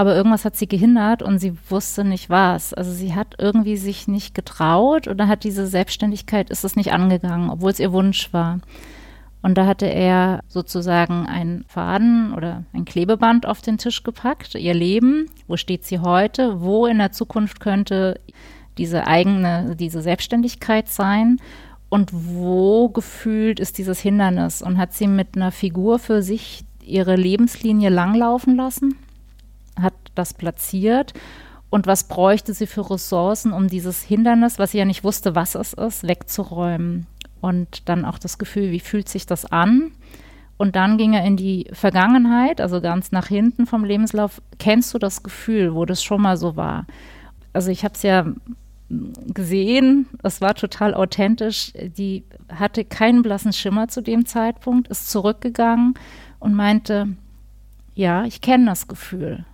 [0.00, 2.72] aber irgendwas hat sie gehindert und sie wusste nicht was.
[2.72, 7.50] Also sie hat irgendwie sich nicht getraut oder hat diese Selbstständigkeit, ist es nicht angegangen,
[7.50, 8.60] obwohl es ihr Wunsch war.
[9.42, 14.72] Und da hatte er sozusagen einen Faden oder ein Klebeband auf den Tisch gepackt, ihr
[14.72, 18.22] Leben, wo steht sie heute, wo in der Zukunft könnte
[18.78, 21.42] diese eigene, diese Selbstständigkeit sein
[21.90, 27.16] und wo gefühlt ist dieses Hindernis und hat sie mit einer Figur für sich ihre
[27.16, 28.96] Lebenslinie langlaufen lassen
[29.82, 31.14] hat das platziert
[31.70, 35.54] und was bräuchte sie für Ressourcen, um dieses Hindernis, was sie ja nicht wusste, was
[35.54, 37.06] es ist, wegzuräumen.
[37.40, 39.92] Und dann auch das Gefühl, wie fühlt sich das an?
[40.58, 44.42] Und dann ging er in die Vergangenheit, also ganz nach hinten vom Lebenslauf.
[44.58, 46.86] Kennst du das Gefühl, wo das schon mal so war?
[47.52, 48.26] Also ich habe es ja
[49.32, 51.72] gesehen, es war total authentisch.
[51.96, 55.94] Die hatte keinen blassen Schimmer zu dem Zeitpunkt, ist zurückgegangen
[56.40, 57.08] und meinte,
[57.94, 59.44] ja, ich kenne das Gefühl.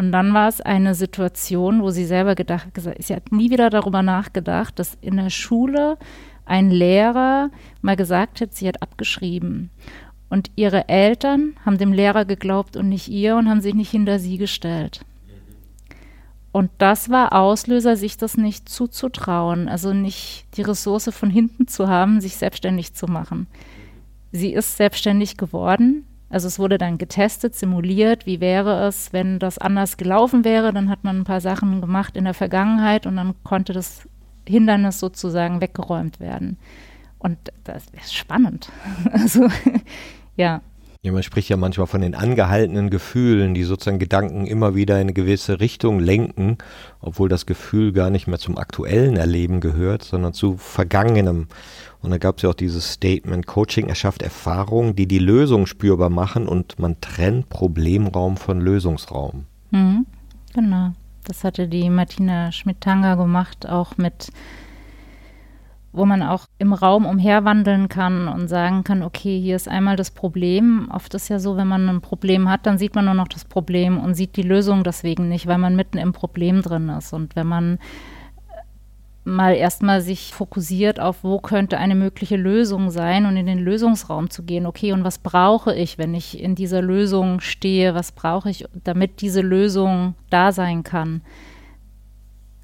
[0.00, 3.68] Und dann war es eine Situation, wo sie selber gedacht, gesagt, sie hat nie wieder
[3.68, 5.98] darüber nachgedacht, dass in der Schule
[6.46, 7.50] ein Lehrer
[7.82, 9.68] mal gesagt hat, sie hat abgeschrieben.
[10.30, 14.18] Und ihre Eltern haben dem Lehrer geglaubt und nicht ihr und haben sich nicht hinter
[14.18, 15.04] sie gestellt.
[16.50, 21.88] Und das war Auslöser, sich das nicht zuzutrauen, also nicht die Ressource von hinten zu
[21.88, 23.48] haben, sich selbstständig zu machen.
[24.32, 29.58] Sie ist selbstständig geworden, also es wurde dann getestet, simuliert, wie wäre es, wenn das
[29.58, 30.72] anders gelaufen wäre.
[30.72, 34.08] Dann hat man ein paar Sachen gemacht in der Vergangenheit und dann konnte das
[34.48, 36.56] Hindernis sozusagen weggeräumt werden.
[37.18, 38.70] Und das ist spannend.
[39.12, 39.48] Also
[40.36, 40.62] ja.
[41.02, 45.02] Ja, man spricht ja manchmal von den angehaltenen Gefühlen, die sozusagen Gedanken immer wieder in
[45.02, 46.58] eine gewisse Richtung lenken,
[47.00, 51.48] obwohl das Gefühl gar nicht mehr zum aktuellen Erleben gehört, sondern zu Vergangenem.
[52.02, 56.10] Und da gab es ja auch dieses Statement, Coaching erschafft Erfahrungen, die die Lösung spürbar
[56.10, 59.46] machen und man trennt Problemraum von Lösungsraum.
[59.70, 60.04] Mhm,
[60.52, 60.92] genau.
[61.24, 64.32] Das hatte die Martina Schmidt-Tanger gemacht, auch mit
[65.92, 70.10] wo man auch im Raum umherwandeln kann und sagen kann, okay, hier ist einmal das
[70.10, 70.88] Problem.
[70.92, 73.44] Oft ist ja so, wenn man ein Problem hat, dann sieht man nur noch das
[73.44, 77.12] Problem und sieht die Lösung deswegen nicht, weil man mitten im Problem drin ist.
[77.12, 77.78] Und wenn man
[79.24, 84.30] mal erstmal sich fokussiert auf, wo könnte eine mögliche Lösung sein und in den Lösungsraum
[84.30, 84.66] zu gehen.
[84.66, 87.94] Okay, und was brauche ich, wenn ich in dieser Lösung stehe?
[87.94, 91.22] Was brauche ich, damit diese Lösung da sein kann?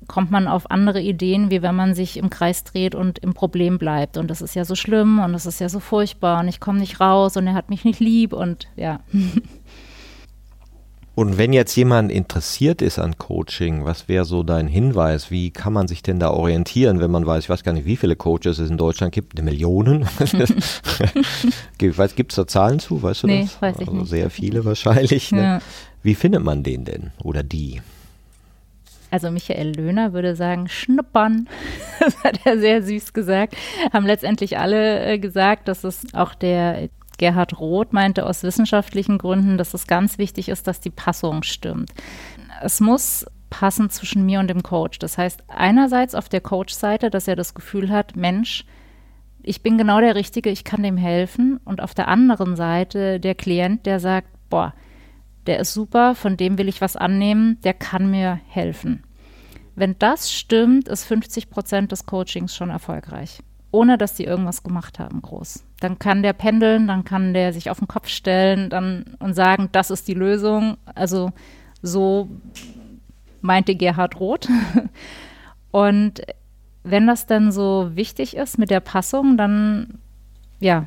[0.06, 3.78] Kommt man auf andere Ideen, wie wenn man sich im Kreis dreht und im Problem
[3.78, 4.16] bleibt.
[4.16, 6.78] Und das ist ja so schlimm und das ist ja so furchtbar und ich komme
[6.78, 9.00] nicht raus und er hat mich nicht lieb und ja.
[11.16, 15.30] Und wenn jetzt jemand interessiert ist an Coaching, was wäre so dein Hinweis?
[15.30, 17.96] Wie kann man sich denn da orientieren, wenn man weiß, ich weiß gar nicht, wie
[17.96, 20.06] viele Coaches es in Deutschland gibt, eine Million?
[21.78, 23.62] gibt es da Zahlen zu, weißt du nee, das?
[23.62, 24.10] Weiß ich also nicht.
[24.10, 25.32] sehr viele wahrscheinlich.
[25.32, 25.42] Ne?
[25.42, 25.60] Ja.
[26.02, 27.80] Wie findet man den denn oder die?
[29.16, 31.48] Also Michael Löhner würde sagen, schnuppern.
[31.98, 33.56] Das hat er sehr süß gesagt.
[33.90, 39.56] Haben letztendlich alle äh, gesagt, dass es auch der Gerhard Roth meinte aus wissenschaftlichen Gründen,
[39.56, 41.92] dass es ganz wichtig ist, dass die Passung stimmt.
[42.62, 44.98] Es muss passen zwischen mir und dem Coach.
[44.98, 48.66] Das heißt, einerseits auf der Coach-Seite, dass er das Gefühl hat, Mensch,
[49.42, 51.60] ich bin genau der Richtige, ich kann dem helfen.
[51.64, 54.74] Und auf der anderen Seite der Klient, der sagt, boah,
[55.46, 59.05] der ist super, von dem will ich was annehmen, der kann mir helfen.
[59.76, 64.98] Wenn das stimmt, ist 50 Prozent des Coachings schon erfolgreich, ohne dass die irgendwas gemacht
[64.98, 65.64] haben, groß.
[65.80, 69.68] Dann kann der pendeln, dann kann der sich auf den Kopf stellen dann, und sagen,
[69.72, 70.78] das ist die Lösung.
[70.94, 71.30] Also
[71.82, 72.28] so
[73.42, 74.48] meinte Gerhard Roth.
[75.70, 76.22] Und
[76.82, 79.98] wenn das dann so wichtig ist mit der Passung, dann
[80.58, 80.86] ja,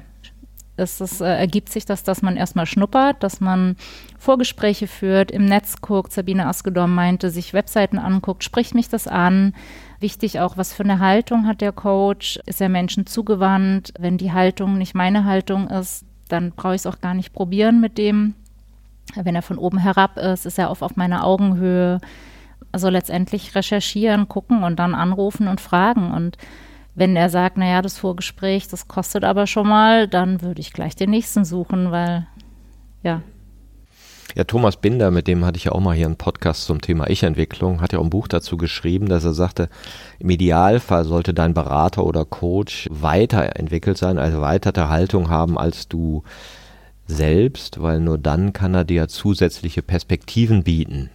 [0.80, 3.76] ist es, äh, ergibt sich das, dass man erstmal schnuppert, dass man
[4.18, 6.12] Vorgespräche führt, im Netz guckt.
[6.12, 9.54] Sabine Askedorn meinte, sich Webseiten anguckt, spricht mich das an.
[10.00, 12.40] Wichtig auch, was für eine Haltung hat der Coach?
[12.46, 13.94] Ist er Menschen zugewandt?
[14.00, 17.82] Wenn die Haltung nicht meine Haltung ist, dann brauche ich es auch gar nicht probieren
[17.82, 18.34] mit dem.
[19.16, 22.00] Wenn er von oben herab ist, ist er auf, auf meiner Augenhöhe.
[22.72, 26.12] Also letztendlich recherchieren, gucken und dann anrufen und fragen.
[26.12, 26.38] Und
[26.96, 30.96] wenn er sagt, naja, das Vorgespräch, das kostet aber schon mal, dann würde ich gleich
[30.96, 32.28] den nächsten suchen, weil
[33.04, 33.22] ja.
[34.36, 37.10] Ja, Thomas Binder, mit dem hatte ich ja auch mal hier einen Podcast zum Thema
[37.10, 39.70] Ich-Entwicklung, hat ja auch ein Buch dazu geschrieben, dass er sagte,
[40.20, 46.24] im Idealfall sollte dein Berater oder Coach weiterentwickelt sein, also erweiterte Haltung haben als du
[47.08, 51.10] selbst, weil nur dann kann er dir zusätzliche Perspektiven bieten.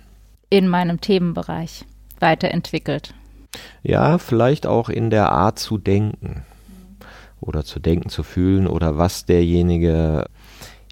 [0.50, 1.84] In meinem Themenbereich
[2.18, 3.14] weiterentwickelt.
[3.82, 6.42] Ja, vielleicht auch in der Art zu denken
[7.40, 10.26] oder zu denken, zu fühlen oder was derjenige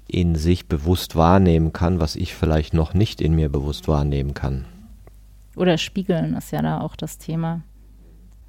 [0.07, 4.65] in sich bewusst wahrnehmen kann, was ich vielleicht noch nicht in mir bewusst wahrnehmen kann.
[5.55, 7.61] Oder spiegeln ist ja da auch das Thema.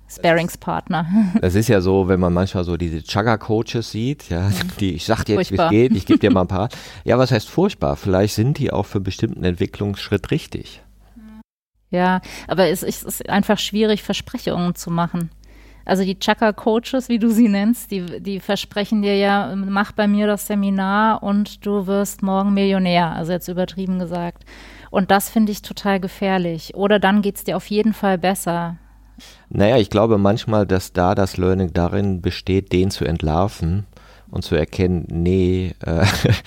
[0.08, 1.06] Sparingspartner.
[1.40, 5.24] Das ist ja so, wenn man manchmal so diese Chugga-Coaches sieht, ja, die, ich sag
[5.24, 6.68] dir jetzt, wie es geht, ich gebe dir mal ein paar.
[7.04, 7.96] Ja, was heißt furchtbar?
[7.96, 10.82] Vielleicht sind die auch für einen bestimmten Entwicklungsschritt richtig.
[11.94, 15.30] Ja, aber es, es ist einfach schwierig, Versprechungen zu machen.
[15.84, 20.26] Also die Chakra-Coaches, wie du sie nennst, die, die versprechen dir ja, mach bei mir
[20.26, 24.44] das Seminar und du wirst morgen Millionär, also jetzt übertrieben gesagt.
[24.90, 26.74] Und das finde ich total gefährlich.
[26.74, 28.76] Oder dann geht es dir auf jeden Fall besser.
[29.50, 33.86] Naja, ich glaube manchmal, dass da das Learning darin besteht, den zu entlarven
[34.30, 36.04] und zu erkennen, nee, äh,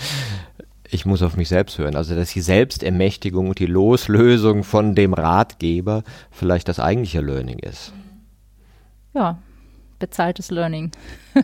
[0.89, 1.95] ich muss auf mich selbst hören.
[1.95, 7.93] Also dass die Selbstermächtigung und die Loslösung von dem Ratgeber vielleicht das eigentliche Learning ist.
[9.13, 9.37] Ja,
[9.99, 10.91] bezahltes Learning.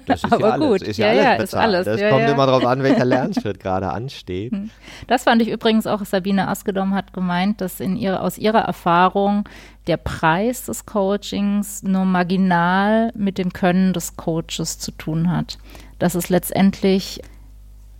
[0.05, 0.67] Das ist Aber ja alles.
[0.67, 1.85] gut, ist ja, ja, alles ja ist alles.
[1.85, 4.51] Das ja, kommt immer darauf an, welcher Lernschritt gerade ansteht.
[4.51, 4.69] Hm.
[5.07, 9.49] Das fand ich übrigens auch, Sabine Askedom hat gemeint, dass in ihrer, aus ihrer Erfahrung
[9.87, 15.57] der Preis des Coachings nur marginal mit dem Können des Coaches zu tun hat.
[15.99, 17.21] Dass es letztendlich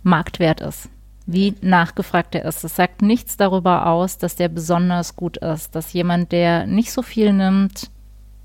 [0.02, 0.88] Marktwert ist
[1.26, 2.64] wie nachgefragt er ist.
[2.64, 7.02] Es sagt nichts darüber aus, dass der besonders gut ist, dass jemand, der nicht so
[7.02, 7.90] viel nimmt,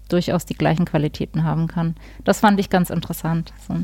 [0.08, 1.96] durchaus die gleichen Qualitäten haben kann.
[2.24, 3.54] Das fand ich ganz interessant.
[3.68, 3.76] So.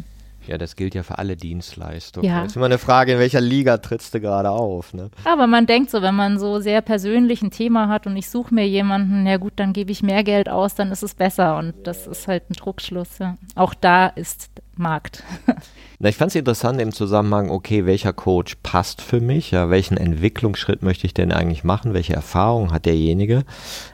[0.47, 2.29] Ja, das gilt ja für alle Dienstleistungen.
[2.29, 2.41] Ja.
[2.41, 4.93] Das ist immer eine Frage, in welcher Liga trittst du gerade auf.
[4.93, 5.09] Ne?
[5.23, 8.53] Aber man denkt so, wenn man so sehr persönlich ein Thema hat und ich suche
[8.53, 11.57] mir jemanden, ja gut, dann gebe ich mehr Geld aus, dann ist es besser.
[11.57, 13.17] Und das ist halt ein Druckschluss.
[13.19, 13.37] Ja.
[13.55, 15.23] Auch da ist Markt.
[15.99, 19.51] Na, ich fand es interessant im Zusammenhang, okay, welcher Coach passt für mich?
[19.51, 21.93] Ja, welchen Entwicklungsschritt möchte ich denn eigentlich machen?
[21.93, 23.43] Welche Erfahrung hat derjenige?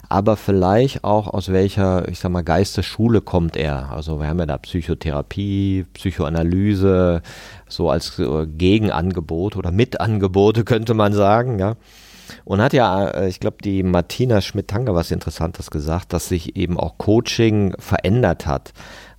[0.09, 3.91] Aber vielleicht auch aus welcher, ich sag mal, Geistesschule kommt er?
[3.91, 7.21] Also wir haben ja da Psychotherapie, Psychoanalyse,
[7.67, 11.75] so als äh, Gegenangebot oder Mitangebote könnte man sagen, ja.
[12.45, 16.79] Und hat ja, äh, ich glaube, die Martina Schmidt-Tanger was Interessantes gesagt, dass sich eben
[16.79, 18.73] auch Coaching verändert hat.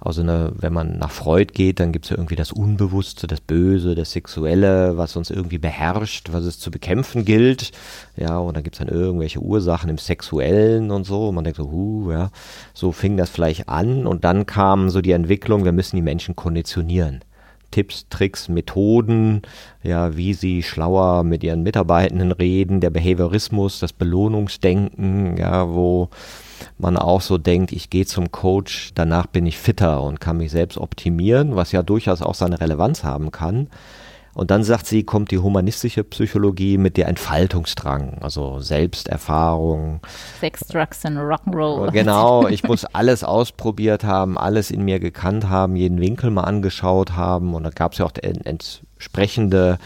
[0.04, 3.40] Also eine, wenn man nach Freud geht, dann gibt es ja irgendwie das Unbewusste, das
[3.40, 7.70] Böse, das Sexuelle, was uns irgendwie beherrscht, was es zu bekämpfen gilt.
[8.16, 11.28] Ja, und dann gibt es dann irgendwelche Ursachen im Sexuellen und so.
[11.28, 12.30] Und man denkt so, huh, ja,
[12.74, 14.06] so fing das vielleicht an.
[14.08, 17.20] Und dann kam so die Entwicklung, wir müssen die Menschen konditionieren.
[17.70, 19.42] Tipps, Tricks, Methoden,
[19.84, 26.10] ja, wie sie schlauer mit ihren Mitarbeitenden reden, der Behaviorismus, das Belohnungsdenken, ja, wo
[26.78, 30.50] man auch so denkt, ich gehe zum Coach, danach bin ich fitter und kann mich
[30.50, 33.68] selbst optimieren, was ja durchaus auch seine Relevanz haben kann.
[34.34, 40.00] Und dann sagt sie, kommt die humanistische Psychologie mit der Entfaltungsdrang, also Selbsterfahrung.
[40.40, 41.90] Sex, Drugs and Rock'n'Roll.
[41.90, 47.14] Genau, ich muss alles ausprobiert haben, alles in mir gekannt haben, jeden Winkel mal angeschaut
[47.14, 47.54] haben.
[47.54, 49.78] Und da gab es ja auch entsprechende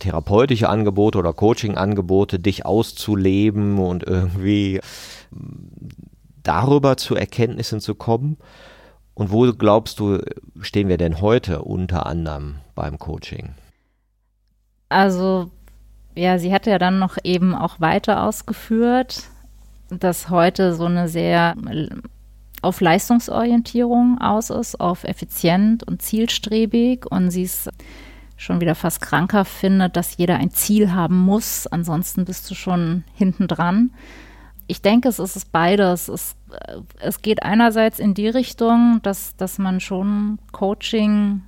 [0.00, 4.80] therapeutische Angebote oder Coaching-Angebote, dich auszuleben und irgendwie
[6.42, 8.38] darüber zu Erkenntnissen zu kommen.
[9.14, 10.18] Und wo glaubst du,
[10.60, 13.50] stehen wir denn heute unter anderem beim Coaching?
[14.88, 15.50] Also,
[16.14, 19.24] ja, sie hatte ja dann noch eben auch weiter ausgeführt,
[19.90, 21.54] dass heute so eine sehr
[22.62, 27.68] auf Leistungsorientierung aus ist, auf effizient und zielstrebig und sie es
[28.36, 33.04] schon wieder fast kranker findet, dass jeder ein Ziel haben muss, ansonsten bist du schon
[33.14, 33.90] hinten dran.
[34.72, 36.08] Ich denke, es ist beides.
[36.08, 36.34] Es,
[36.98, 41.42] es geht einerseits in die Richtung, dass, dass man schon Coaching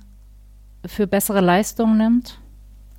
[0.85, 2.39] für bessere Leistung nimmt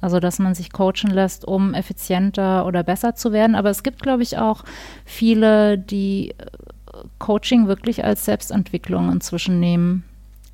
[0.00, 3.56] also, dass man sich coachen lässt, um effizienter oder besser zu werden.
[3.56, 4.62] Aber es gibt, glaube ich, auch
[5.04, 6.34] viele, die äh,
[7.18, 10.04] Coaching wirklich als Selbstentwicklung inzwischen nehmen.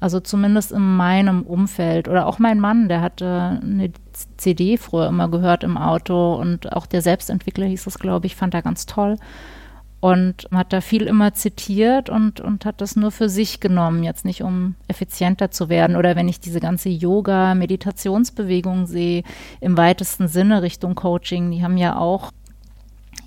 [0.00, 2.08] Also zumindest in meinem Umfeld.
[2.08, 3.92] Oder auch mein Mann, der hatte eine
[4.37, 8.54] CD früher immer gehört im Auto und auch der Selbstentwickler hieß es, glaube ich, fand
[8.54, 9.16] er ganz toll
[10.02, 14.24] und hat da viel immer zitiert und, und hat das nur für sich genommen, jetzt
[14.24, 15.94] nicht um effizienter zu werden.
[15.94, 19.22] Oder wenn ich diese ganze Yoga-Meditationsbewegung sehe,
[19.60, 22.32] im weitesten Sinne Richtung Coaching, die haben ja auch,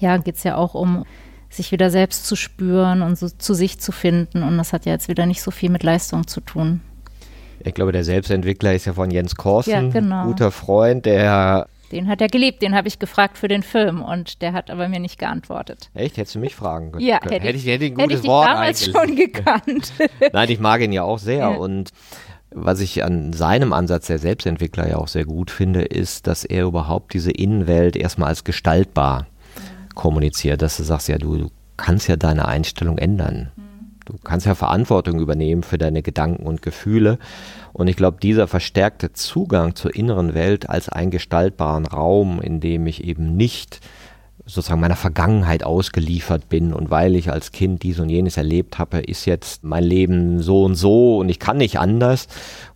[0.02, 1.06] ja, geht es ja auch um
[1.50, 4.44] sich wieder selbst zu spüren und so zu sich zu finden.
[4.44, 6.82] Und das hat ja jetzt wieder nicht so viel mit Leistung zu tun.
[7.60, 10.26] Ich glaube, der Selbstentwickler ist ja von Jens Korsen, ja, genau.
[10.26, 14.42] guter Freund, der den hat er geliebt, den habe ich gefragt für den Film und
[14.42, 15.90] der hat aber mir nicht geantwortet.
[15.94, 16.18] Echt?
[16.18, 17.06] Hättest du mich fragen können?
[17.06, 19.94] Ja, hätte, hätte ich, hätte ich ein gutes hätte ich Wort damals schon gekannt.
[20.34, 21.48] Nein, ich mag ihn ja auch sehr ja.
[21.50, 21.92] und
[22.52, 26.66] was ich an seinem Ansatz der Selbstentwickler ja auch sehr gut finde, ist, dass er
[26.66, 29.28] überhaupt diese Innenwelt erstmal als gestaltbar
[29.94, 33.52] kommuniziert, dass du sagst, ja, du, du kannst ja deine Einstellung ändern.
[33.56, 33.62] Mhm.
[34.06, 37.18] Du kannst ja Verantwortung übernehmen für deine Gedanken und Gefühle.
[37.76, 42.88] Und ich glaube, dieser verstärkte Zugang zur inneren Welt als einen gestaltbaren Raum, in dem
[42.88, 43.82] ich eben nicht
[44.46, 49.00] sozusagen meiner Vergangenheit ausgeliefert bin und weil ich als Kind dies und jenes erlebt habe,
[49.00, 52.28] ist jetzt mein Leben so und so und ich kann nicht anders.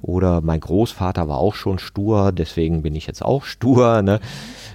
[0.02, 4.02] Oder mein Großvater war auch schon stur, deswegen bin ich jetzt auch stur.
[4.02, 4.20] Ne?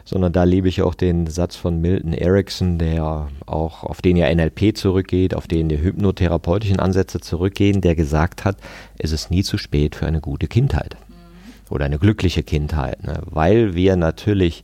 [0.04, 4.32] sondern da liebe ich auch den Satz von Milton Erickson, der auch, auf den ja
[4.32, 8.56] NLP zurückgeht, auf den die hypnotherapeutischen Ansätze zurückgehen, der gesagt hat,
[8.98, 10.96] es ist nie zu spät für eine gute Kindheit
[11.70, 13.20] oder eine glückliche Kindheit, ne?
[13.24, 14.62] weil wir natürlich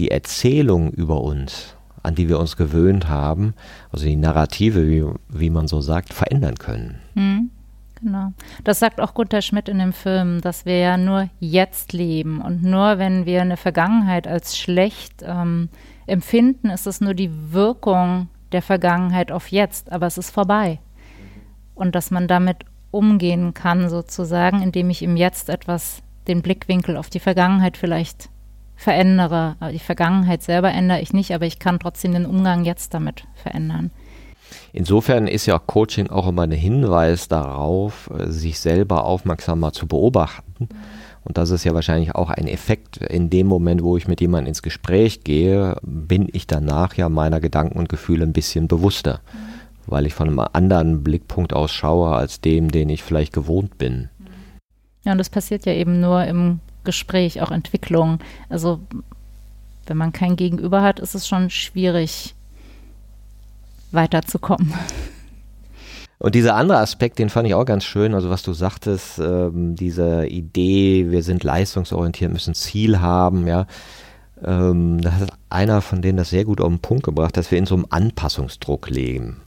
[0.00, 3.54] die Erzählung über uns, an die wir uns gewöhnt haben,
[3.92, 6.98] also die Narrative, wie, wie man so sagt, verändern können.
[7.14, 7.50] Mhm.
[8.02, 8.32] Genau.
[8.64, 12.62] Das sagt auch Gunther Schmidt in dem Film, dass wir ja nur jetzt leben und
[12.62, 15.68] nur wenn wir eine Vergangenheit als schlecht ähm,
[16.06, 20.78] empfinden, ist es nur die Wirkung der Vergangenheit auf jetzt, aber es ist vorbei.
[21.74, 27.10] Und dass man damit umgehen kann, sozusagen, indem ich im Jetzt etwas den Blickwinkel auf
[27.10, 28.30] die Vergangenheit vielleicht
[28.80, 29.56] verändere.
[29.72, 33.90] Die Vergangenheit selber ändere ich nicht, aber ich kann trotzdem den Umgang jetzt damit verändern.
[34.72, 40.68] Insofern ist ja Coaching auch immer ein Hinweis darauf, äh, sich selber aufmerksamer zu beobachten.
[41.24, 42.96] Und das ist ja wahrscheinlich auch ein Effekt.
[42.96, 47.40] In dem Moment, wo ich mit jemandem ins Gespräch gehe, bin ich danach ja meiner
[47.40, 49.20] Gedanken und Gefühle ein bisschen bewusster,
[49.86, 54.08] weil ich von einem anderen Blickpunkt aus schaue als dem, den ich vielleicht gewohnt bin.
[55.04, 56.60] Ja, und das passiert ja eben nur im
[56.90, 58.18] Gespräch, auch Entwicklung.
[58.48, 58.80] Also
[59.86, 62.34] wenn man kein Gegenüber hat, ist es schon schwierig,
[63.92, 64.74] weiterzukommen.
[66.18, 69.74] Und dieser andere Aspekt, den fand ich auch ganz schön, also was du sagtest, ähm,
[69.76, 73.66] diese Idee, wir sind leistungsorientiert, müssen Ziel haben, ja.
[74.44, 77.58] Ähm, da hat einer von denen das sehr gut auf den Punkt gebracht, dass wir
[77.58, 79.42] in so einem Anpassungsdruck leben.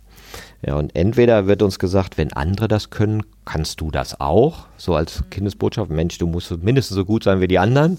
[0.66, 4.96] Ja, und entweder wird uns gesagt, wenn andere das können, kannst du das auch, so
[4.96, 7.98] als Kindesbotschaft, Mensch, du musst mindestens so gut sein wie die anderen.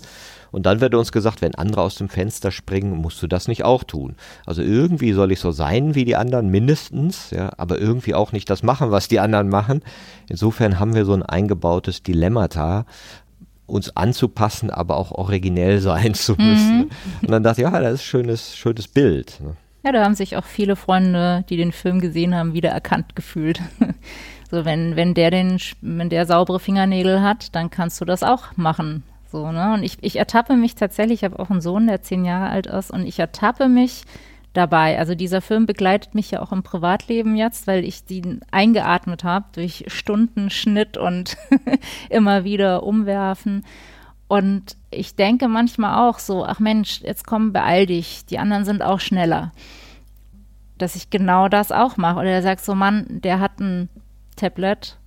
[0.51, 3.65] Und dann wird uns gesagt, wenn andere aus dem Fenster springen, musst du das nicht
[3.65, 4.15] auch tun.
[4.47, 8.49] Also irgendwie soll ich so sein wie die anderen, mindestens, ja, aber irgendwie auch nicht
[8.49, 9.83] das machen, was die anderen machen.
[10.29, 12.87] Insofern haben wir so ein eingebautes Dilemmata,
[13.67, 16.79] uns anzupassen, aber auch originell sein zu müssen.
[16.79, 16.91] Mhm.
[17.23, 19.41] Und dann dachte ich, ja, das ist ein schönes, schönes Bild.
[19.43, 19.57] Ne?
[19.85, 23.61] Ja, da haben sich auch viele Freunde, die den Film gesehen haben, wieder erkannt gefühlt.
[24.51, 28.57] so, wenn, wenn der den, wenn der saubere Fingernägel hat, dann kannst du das auch
[28.57, 29.03] machen.
[29.31, 29.75] So, ne?
[29.75, 32.67] Und ich, ich ertappe mich tatsächlich, ich habe auch einen Sohn, der zehn Jahre alt
[32.67, 34.05] ist, und ich ertappe mich
[34.55, 34.99] dabei.
[34.99, 39.47] Also dieser Film begleitet mich ja auch im Privatleben jetzt, weil ich den eingeatmet habe
[39.53, 41.37] durch Stunden Schnitt und
[42.09, 43.65] immer wieder umwerfen.
[44.27, 48.83] Und ich denke manchmal auch so, ach Mensch, jetzt komm, beeil dich, die anderen sind
[48.83, 49.53] auch schneller.
[50.79, 52.21] Dass ich genau das auch mache.
[52.21, 53.89] Oder er sagt so, Mann, der hat ein
[54.37, 54.99] Tablet,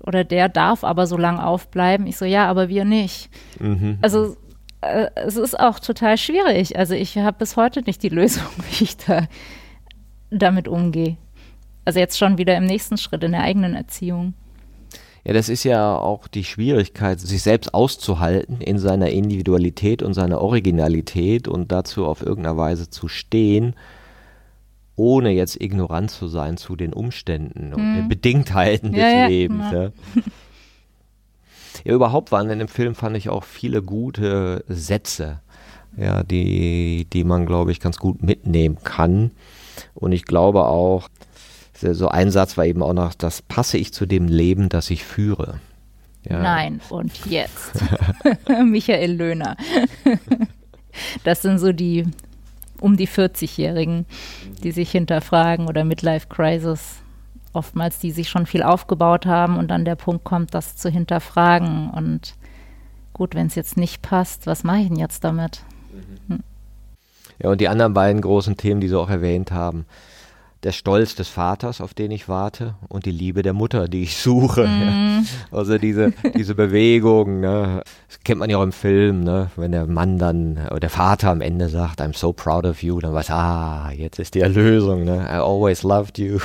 [0.00, 2.06] oder der darf aber so lange aufbleiben.
[2.06, 3.30] Ich so, ja, aber wir nicht.
[3.60, 3.98] Mhm.
[4.02, 4.36] Also
[4.80, 6.78] äh, es ist auch total schwierig.
[6.78, 9.26] Also ich habe bis heute nicht die Lösung, wie ich da
[10.30, 11.16] damit umgehe.
[11.84, 14.34] Also jetzt schon wieder im nächsten Schritt in der eigenen Erziehung.
[15.26, 20.40] Ja, das ist ja auch die Schwierigkeit, sich selbst auszuhalten in seiner Individualität und seiner
[20.40, 23.74] Originalität und dazu auf irgendeiner Weise zu stehen
[24.96, 28.08] ohne jetzt ignorant zu sein zu den Umständen und den mhm.
[28.08, 29.64] Bedingtheiten des ja, Lebens.
[29.70, 29.92] Ja.
[31.84, 31.94] ja.
[31.94, 35.40] überhaupt waren in dem Film, fand ich auch viele gute Sätze,
[35.98, 39.32] ja, die, die man, glaube ich, ganz gut mitnehmen kann.
[39.94, 41.08] Und ich glaube auch,
[41.80, 45.04] so ein Satz war eben auch noch, das passe ich zu dem Leben, das ich
[45.04, 45.60] führe.
[46.28, 46.42] Ja.
[46.42, 47.72] Nein, und jetzt.
[48.64, 49.56] Michael Löhner.
[51.24, 52.06] das sind so die
[52.80, 54.06] um die 40-Jährigen,
[54.62, 56.96] die sich hinterfragen oder Midlife Crisis.
[57.52, 61.90] Oftmals, die sich schon viel aufgebaut haben und dann der Punkt kommt, das zu hinterfragen.
[61.90, 62.34] Und
[63.14, 65.62] gut, wenn es jetzt nicht passt, was mache ich denn jetzt damit?
[66.28, 66.40] Hm.
[67.38, 69.86] Ja, und die anderen beiden großen Themen, die Sie auch erwähnt haben,
[70.66, 74.16] der Stolz des Vaters, auf den ich warte, und die Liebe der Mutter, die ich
[74.16, 74.66] suche.
[74.66, 74.82] Mm.
[74.82, 75.22] Ja.
[75.52, 77.82] Also diese, diese Bewegung, ne?
[78.08, 79.50] das kennt man ja auch im Film, ne?
[79.56, 82.98] wenn der Mann dann, oder der Vater am Ende sagt, I'm so proud of you,
[83.00, 85.26] dann weiß ah, jetzt ist die Erlösung, ne?
[85.28, 86.38] I always loved you.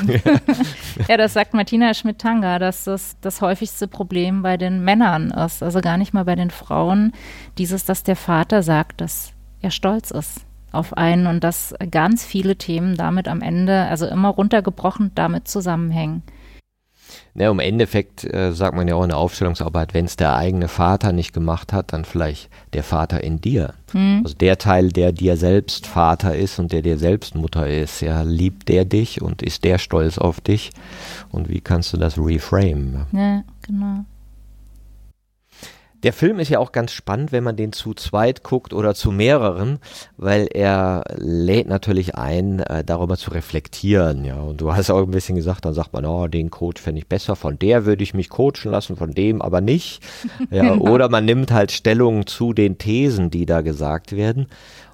[1.08, 5.82] ja, das sagt Martina Schmidt-Tanga, dass das das häufigste Problem bei den Männern ist, also
[5.82, 7.12] gar nicht mal bei den Frauen,
[7.58, 12.56] dieses, dass der Vater sagt, dass er stolz ist auf einen und dass ganz viele
[12.56, 16.24] Themen damit am Ende, also immer runtergebrochen, damit zusammenhängen.
[17.34, 20.68] Ja, im Endeffekt äh, sagt man ja auch in der Aufstellungsarbeit, wenn es der eigene
[20.68, 23.74] Vater nicht gemacht hat, dann vielleicht der Vater in dir.
[23.94, 24.22] Mhm.
[24.24, 28.22] Also der Teil, der dir selbst Vater ist und der dir selbst Mutter ist, ja,
[28.24, 30.72] liebt der dich und ist der stolz auf dich?
[31.30, 33.06] Und wie kannst du das reframe?
[33.14, 34.06] Ja, genau.
[36.04, 39.12] Der Film ist ja auch ganz spannend, wenn man den zu zweit guckt oder zu
[39.12, 39.80] mehreren,
[40.18, 44.26] weil er lädt natürlich ein, äh, darüber zu reflektieren.
[44.26, 47.00] Ja, und du hast auch ein bisschen gesagt, dann sagt man, oh, den Coach fände
[47.00, 50.02] ich besser, von der würde ich mich coachen lassen, von dem aber nicht.
[50.50, 50.92] Ja, genau.
[50.92, 54.48] Oder man nimmt halt Stellung zu den Thesen, die da gesagt werden.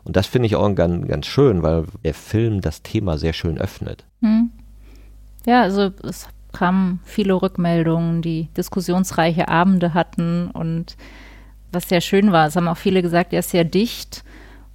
[0.03, 3.57] Und das finde ich auch ganz, ganz schön, weil der Film das Thema sehr schön
[3.57, 4.05] öffnet.
[4.21, 4.51] Hm.
[5.45, 6.27] Ja, also es
[6.57, 10.97] kamen viele Rückmeldungen, die diskussionsreiche Abende hatten und
[11.71, 12.47] was sehr schön war.
[12.47, 14.23] Es haben auch viele gesagt, er ist sehr dicht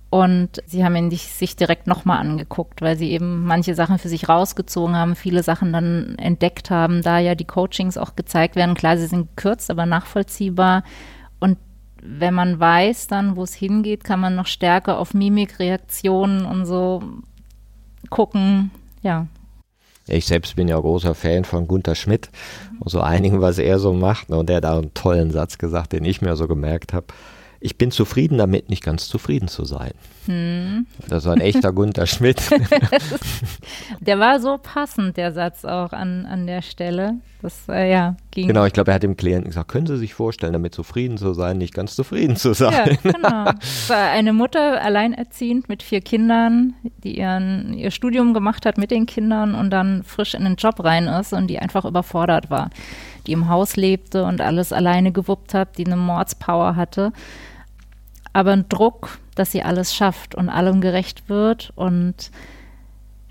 [0.09, 4.29] und sie haben ihn sich direkt nochmal angeguckt, weil sie eben manche Sachen für sich
[4.29, 8.77] rausgezogen haben, viele Sachen dann entdeckt haben, da ja die Coachings auch gezeigt werden.
[8.77, 10.85] Klar, sie sind gekürzt, aber nachvollziehbar.
[11.41, 11.59] Und
[12.01, 17.03] wenn man weiß dann, wo es hingeht, kann man noch stärker auf Mimikreaktionen und so
[18.11, 18.71] gucken.
[19.03, 19.27] Ja,
[20.13, 22.31] ich selbst bin ja großer Fan von Gunther Schmidt
[22.81, 24.29] und so einigen, was er so macht.
[24.29, 24.37] Ne?
[24.37, 27.07] Und der hat da einen tollen Satz gesagt, den ich mir so gemerkt habe
[27.63, 29.93] ich bin zufrieden damit, nicht ganz zufrieden zu sein.
[30.27, 30.87] Hm.
[31.09, 32.41] Das war ein echter Gunther Schmidt.
[34.01, 37.15] der war so passend, der Satz auch an, an der Stelle.
[37.41, 38.47] Das, äh, ja, ging.
[38.47, 41.35] Genau, ich glaube, er hat dem Klienten gesagt, können Sie sich vorstellen, damit zufrieden zu
[41.35, 42.99] sein, nicht ganz zufrieden zu sein.
[43.03, 43.45] Ja, genau.
[43.89, 49.07] War eine Mutter alleinerziehend mit vier Kindern, die ihren, ihr Studium gemacht hat mit den
[49.07, 52.71] Kindern und dann frisch in den Job rein ist und die einfach überfordert war.
[53.27, 57.13] Die im Haus lebte und alles alleine gewuppt hat, die eine Mordspower hatte
[58.33, 61.73] aber ein Druck, dass sie alles schafft und allem gerecht wird.
[61.75, 62.31] Und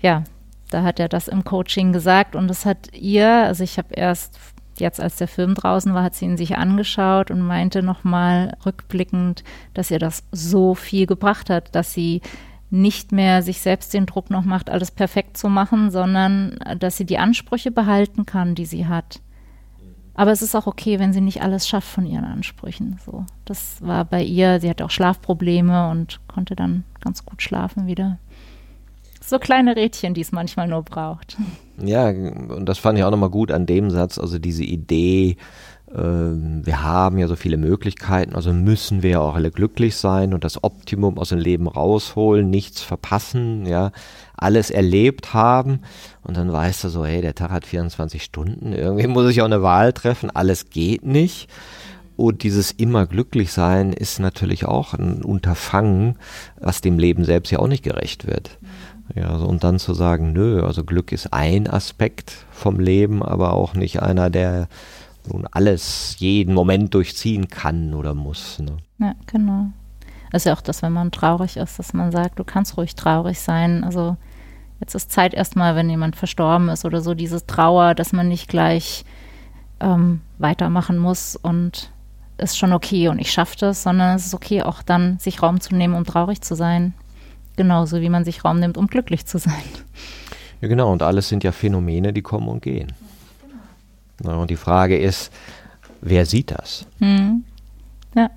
[0.00, 0.24] ja,
[0.70, 4.38] da hat er das im Coaching gesagt und das hat ihr, also ich habe erst
[4.78, 9.44] jetzt, als der Film draußen war, hat sie ihn sich angeschaut und meinte nochmal rückblickend,
[9.74, 12.22] dass ihr das so viel gebracht hat, dass sie
[12.70, 16.96] nicht mehr sich selbst den Druck noch macht, alles perfekt zu machen, sondern äh, dass
[16.96, 19.20] sie die Ansprüche behalten kann, die sie hat.
[20.14, 22.98] Aber es ist auch okay, wenn sie nicht alles schafft von ihren Ansprüchen.
[23.04, 24.60] So, das war bei ihr.
[24.60, 28.18] Sie hatte auch Schlafprobleme und konnte dann ganz gut schlafen wieder.
[29.24, 31.36] So kleine Rädchen, die es manchmal nur braucht.
[31.78, 35.36] Ja, und das fand ich auch nochmal gut an dem Satz, also diese Idee,
[35.90, 40.34] äh, wir haben ja so viele Möglichkeiten, also müssen wir ja auch alle glücklich sein
[40.34, 43.92] und das Optimum aus dem Leben rausholen, nichts verpassen, ja,
[44.36, 45.80] alles erlebt haben
[46.24, 49.46] und dann weißt du so, hey, der Tag hat 24 Stunden, irgendwie muss ich auch
[49.46, 51.48] eine Wahl treffen, alles geht nicht.
[52.16, 56.16] Und dieses immer glücklich sein ist natürlich auch ein Unterfangen,
[56.60, 58.58] was dem Leben selbst ja auch nicht gerecht wird.
[59.14, 63.54] Ja, also, und dann zu sagen, nö, also Glück ist ein Aspekt vom Leben, aber
[63.54, 64.68] auch nicht einer, der
[65.30, 68.58] nun alles, jeden Moment durchziehen kann oder muss.
[68.58, 68.76] Ne?
[68.98, 69.66] Ja, genau.
[70.32, 73.38] Ist ja auch das, wenn man traurig ist, dass man sagt, du kannst ruhig traurig
[73.38, 73.84] sein.
[73.84, 74.16] Also
[74.82, 78.48] jetzt ist Zeit erstmal, wenn jemand verstorben ist oder so, diese Trauer, dass man nicht
[78.48, 79.04] gleich
[79.78, 81.92] ähm, weitermachen muss und
[82.36, 85.60] ist schon okay und ich schaffe das, sondern es ist okay, auch dann sich Raum
[85.60, 86.94] zu nehmen, um traurig zu sein.
[87.54, 89.62] Genauso wie man sich Raum nimmt, um glücklich zu sein.
[90.60, 90.90] Ja, genau.
[90.90, 92.92] Und alles sind ja Phänomene, die kommen und gehen.
[94.24, 95.32] Ja, und die Frage ist,
[96.00, 96.86] wer sieht das?
[96.98, 97.44] Hm.
[98.16, 98.30] Ja.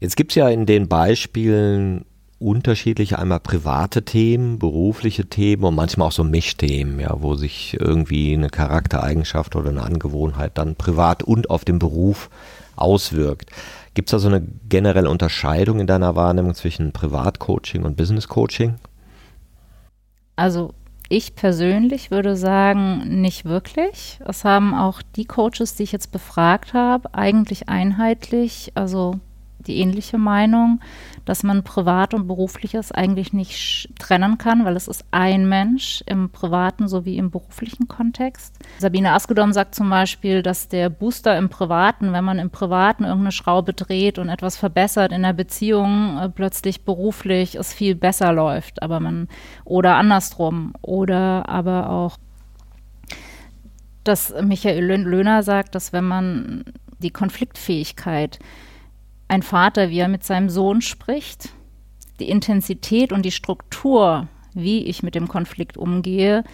[0.00, 2.04] Jetzt gibt es ja in den Beispielen
[2.38, 8.34] unterschiedliche, einmal private Themen, berufliche Themen und manchmal auch so Mischthemen, ja, wo sich irgendwie
[8.34, 12.28] eine Charaktereigenschaft oder eine Angewohnheit dann privat und auf den Beruf
[12.76, 13.50] auswirkt.
[13.94, 18.74] Gibt es da so eine generelle Unterscheidung in deiner Wahrnehmung zwischen Privatcoaching und Business-Coaching?
[20.36, 20.74] Also
[21.08, 24.20] ich persönlich würde sagen, nicht wirklich.
[24.26, 29.20] Es haben auch die Coaches, die ich jetzt befragt habe, eigentlich einheitlich, also
[29.66, 30.80] die ähnliche Meinung,
[31.24, 36.30] dass man privat und berufliches eigentlich nicht trennen kann, weil es ist ein Mensch im
[36.30, 38.54] privaten sowie im beruflichen Kontext.
[38.78, 43.32] Sabine Askedom sagt zum Beispiel, dass der Booster im privaten, wenn man im privaten irgendeine
[43.32, 48.82] Schraube dreht und etwas verbessert in der Beziehung, äh, plötzlich beruflich es viel besser läuft,
[48.82, 49.28] aber man
[49.64, 52.18] oder andersrum oder aber auch
[54.04, 56.64] dass Michael Löhner sagt, dass wenn man
[56.98, 58.38] die Konfliktfähigkeit
[59.28, 61.50] ein Vater, wie er mit seinem Sohn spricht,
[62.20, 66.44] die Intensität und die Struktur, wie ich mit dem Konflikt umgehe,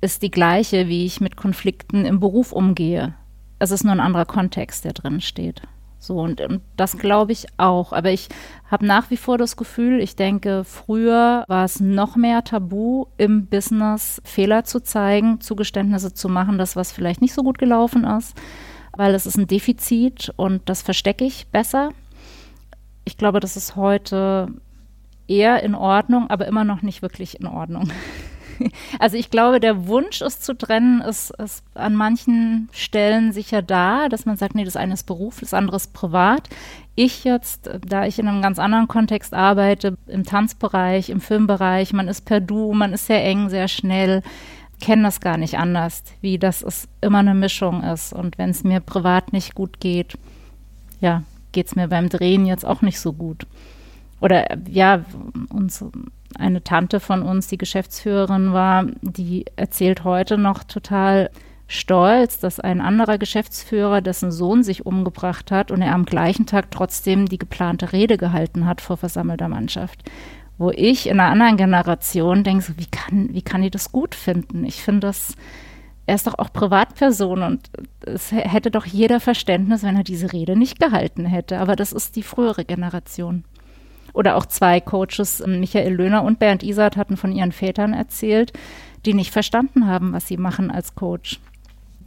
[0.00, 3.14] ist die gleiche, wie ich mit Konflikten im Beruf umgehe.
[3.58, 5.62] Es ist nur ein anderer Kontext, der drin steht.
[5.98, 7.92] So, und, und das glaube ich auch.
[7.92, 8.28] Aber ich
[8.70, 13.46] habe nach wie vor das Gefühl, ich denke, früher war es noch mehr tabu, im
[13.46, 18.36] Business Fehler zu zeigen, Zugeständnisse zu machen, das, was vielleicht nicht so gut gelaufen ist
[18.96, 21.90] weil es ist ein Defizit und das verstecke ich besser.
[23.04, 24.48] Ich glaube, das ist heute
[25.26, 27.90] eher in Ordnung, aber immer noch nicht wirklich in Ordnung.
[29.00, 34.08] Also ich glaube, der Wunsch, es zu trennen, ist, ist, an manchen Stellen sicher da,
[34.08, 36.48] dass man sagt, nee, das eine ist Beruf, das andere ist privat.
[36.94, 42.06] Ich jetzt, da ich in einem ganz anderen Kontext arbeite, im Tanzbereich, im Filmbereich, man
[42.06, 44.22] ist per Du, man ist sehr eng, sehr schnell
[44.84, 48.12] kenne das gar nicht anders, wie das es immer eine Mischung ist.
[48.12, 50.18] Und wenn es mir privat nicht gut geht,
[51.00, 51.22] ja,
[51.52, 53.46] geht es mir beim Drehen jetzt auch nicht so gut.
[54.20, 55.02] Oder ja,
[55.48, 55.82] uns,
[56.38, 61.30] eine Tante von uns, die Geschäftsführerin war, die erzählt heute noch total
[61.66, 66.70] stolz, dass ein anderer Geschäftsführer, dessen Sohn sich umgebracht hat und er am gleichen Tag
[66.70, 70.02] trotzdem die geplante Rede gehalten hat vor versammelter Mannschaft
[70.58, 74.14] wo ich in einer anderen Generation denke, so, wie, kann, wie kann die das gut
[74.14, 74.64] finden?
[74.64, 75.34] Ich finde das,
[76.06, 77.70] er ist doch auch Privatperson und
[78.06, 81.58] es hätte doch jeder Verständnis, wenn er diese Rede nicht gehalten hätte.
[81.58, 83.44] Aber das ist die frühere Generation.
[84.12, 88.52] Oder auch zwei Coaches, Michael Löhner und Bernd Isert, hatten von ihren Vätern erzählt,
[89.06, 91.40] die nicht verstanden haben, was sie machen als Coach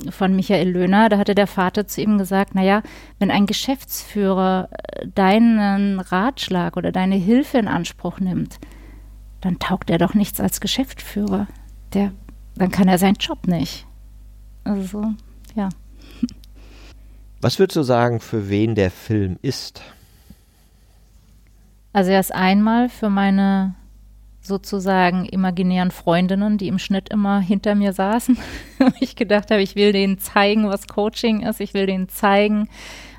[0.10, 2.82] von Michael Löhner, da hatte der Vater zu ihm gesagt, naja,
[3.20, 8.60] wenn ein Geschäftsführer äh, deinen Ratschlag oder deine Hilfe in Anspruch nimmt,
[9.42, 11.48] dann taugt er doch nichts als Geschäftsführer.
[11.94, 12.12] Der,
[12.56, 13.86] dann kann er seinen Job nicht.
[14.64, 15.14] Also,
[15.56, 15.70] ja.
[17.42, 19.82] Was würdest du sagen, für wen der Film ist?
[21.94, 23.74] Also er ist einmal für meine
[24.48, 28.38] sozusagen imaginären Freundinnen, die im Schnitt immer hinter mir saßen.
[29.00, 31.60] ich gedacht habe, ich will denen zeigen, was Coaching ist.
[31.60, 32.70] Ich will denen zeigen,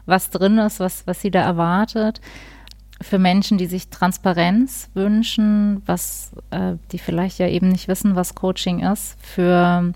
[0.06, 2.20] was drin ist, was, was sie da erwartet.
[3.00, 8.34] Für Menschen, die sich Transparenz wünschen, was, äh, die vielleicht ja eben nicht wissen, was
[8.34, 9.16] Coaching ist.
[9.22, 9.92] Für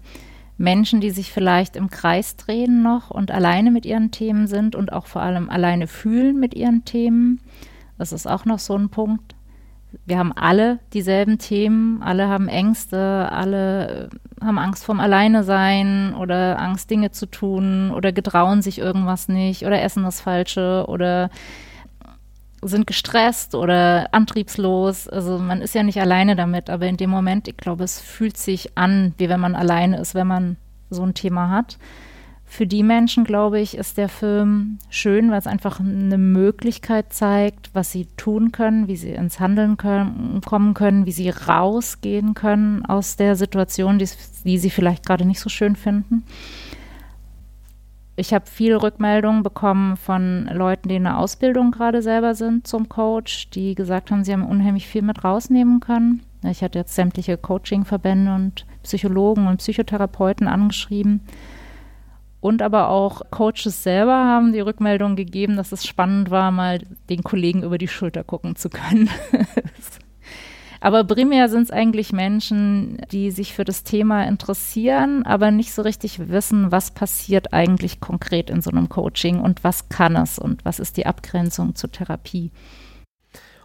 [0.59, 4.93] Menschen, die sich vielleicht im Kreis drehen noch und alleine mit ihren Themen sind und
[4.93, 7.41] auch vor allem alleine fühlen mit ihren Themen.
[7.99, 9.35] Das ist auch noch so ein Punkt.
[10.07, 14.09] Wir haben alle dieselben Themen, alle haben Ängste, alle
[14.40, 19.64] äh, haben Angst vorm Alleinesein oder Angst, Dinge zu tun oder getrauen sich irgendwas nicht
[19.64, 21.30] oder essen das Falsche oder
[22.62, 25.09] sind gestresst oder antriebslos.
[25.09, 28.36] Also man ist ja nicht alleine damit, aber in dem Moment, ich glaube, es fühlt
[28.36, 30.57] sich an, wie wenn man alleine ist, wenn man
[30.90, 31.78] so ein Thema hat.
[32.53, 37.70] Für die Menschen, glaube ich, ist der Film schön, weil es einfach eine Möglichkeit zeigt,
[37.72, 42.84] was sie tun können, wie sie ins Handeln können, kommen können, wie sie rausgehen können
[42.84, 44.09] aus der Situation, die,
[44.44, 46.24] die sie vielleicht gerade nicht so schön finden
[48.16, 52.88] ich habe viele Rückmeldungen bekommen von Leuten, die in der Ausbildung gerade selber sind zum
[52.88, 56.22] Coach, die gesagt haben, sie haben unheimlich viel mit rausnehmen können.
[56.44, 61.20] Ich hatte jetzt sämtliche Coaching-Verbände und Psychologen und Psychotherapeuten angeschrieben.
[62.43, 67.22] Und aber auch Coaches selber haben die Rückmeldung gegeben, dass es spannend war, mal den
[67.22, 69.09] Kollegen über die Schulter gucken zu können.
[70.80, 75.82] Aber primär sind es eigentlich Menschen, die sich für das Thema interessieren, aber nicht so
[75.82, 80.64] richtig wissen, was passiert eigentlich konkret in so einem Coaching und was kann es und
[80.64, 82.51] was ist die Abgrenzung zur Therapie.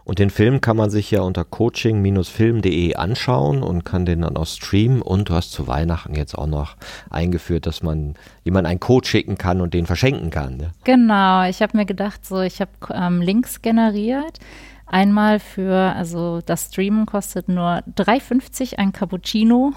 [0.08, 4.46] Und den Film kann man sich ja unter coaching-film.de anschauen und kann den dann auch
[4.46, 5.02] streamen.
[5.02, 6.76] Und du hast zu Weihnachten jetzt auch noch
[7.10, 10.56] eingeführt, dass man jemand einen Code schicken kann und den verschenken kann.
[10.56, 10.70] Ne?
[10.84, 14.38] Genau, ich habe mir gedacht, so ich habe ähm, Links generiert
[14.90, 19.74] Einmal für, also das Streamen kostet nur 3,50 ein Cappuccino,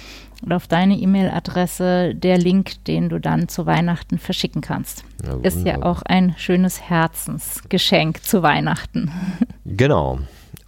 [0.45, 5.05] oder auf deine E-Mail-Adresse der Link, den du dann zu Weihnachten verschicken kannst.
[5.25, 9.11] Ja, Ist ja auch ein schönes Herzensgeschenk zu Weihnachten.
[9.65, 10.19] Genau.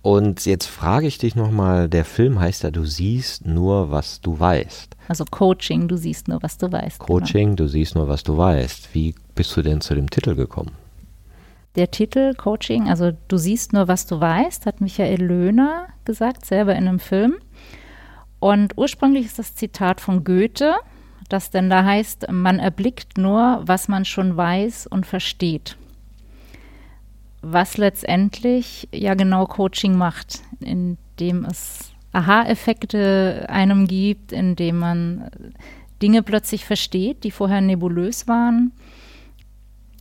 [0.03, 4.39] Und jetzt frage ich dich nochmal, der Film heißt ja, du siehst nur, was du
[4.39, 4.97] weißt.
[5.09, 7.01] Also Coaching, du siehst nur, was du weißt.
[7.01, 7.07] Genau.
[7.07, 7.57] Coaching, genau.
[7.57, 8.95] du siehst nur, was du weißt.
[8.95, 10.70] Wie bist du denn zu dem Titel gekommen?
[11.77, 16.75] der Titel Coaching, also du siehst nur, was du weißt, hat Michael Löhner gesagt, selber
[16.75, 17.37] in einem Film.
[18.41, 20.74] Und ursprünglich ist das Zitat von Goethe,
[21.28, 25.76] das denn da heißt, man erblickt nur, was man schon weiß und versteht.
[27.41, 35.30] Was letztendlich ja genau Coaching macht, indem es Aha-Effekte einem gibt, indem man
[36.03, 38.72] Dinge plötzlich versteht, die vorher nebulös waren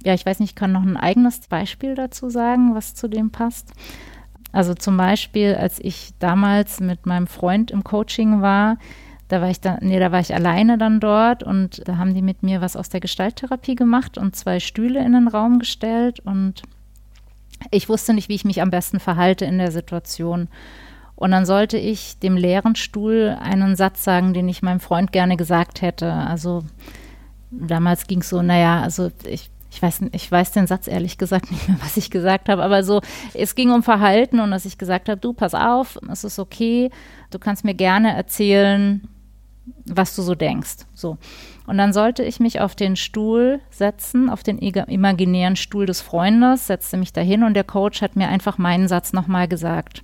[0.05, 3.31] ja, ich weiß nicht, ich kann noch ein eigenes Beispiel dazu sagen, was zu dem
[3.31, 3.71] passt.
[4.53, 8.77] Also zum Beispiel, als ich damals mit meinem Freund im Coaching war,
[9.27, 12.21] da war ich da, nee, da war ich alleine dann dort und da haben die
[12.21, 16.61] mit mir was aus der Gestalttherapie gemacht und zwei Stühle in den Raum gestellt und
[17.71, 20.49] ich wusste nicht, wie ich mich am besten verhalte in der Situation.
[21.15, 25.37] Und dann sollte ich dem leeren Stuhl einen Satz sagen, den ich meinem Freund gerne
[25.37, 26.11] gesagt hätte.
[26.11, 26.63] Also
[27.49, 31.49] damals ging es so, naja, also ich ich weiß, ich weiß den Satz ehrlich gesagt
[31.49, 33.01] nicht mehr, was ich gesagt habe, aber so,
[33.33, 36.91] es ging um Verhalten und dass ich gesagt habe, du, pass auf, es ist okay,
[37.31, 39.07] du kannst mir gerne erzählen,
[39.85, 40.85] was du so denkst.
[40.93, 41.17] So.
[41.65, 46.67] Und dann sollte ich mich auf den Stuhl setzen, auf den imaginären Stuhl des Freundes,
[46.67, 50.03] setzte mich dahin und der Coach hat mir einfach meinen Satz nochmal gesagt.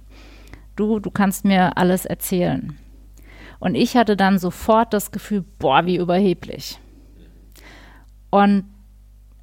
[0.75, 2.77] Du, du kannst mir alles erzählen.
[3.59, 6.79] Und ich hatte dann sofort das Gefühl, boah, wie überheblich.
[8.29, 8.63] Und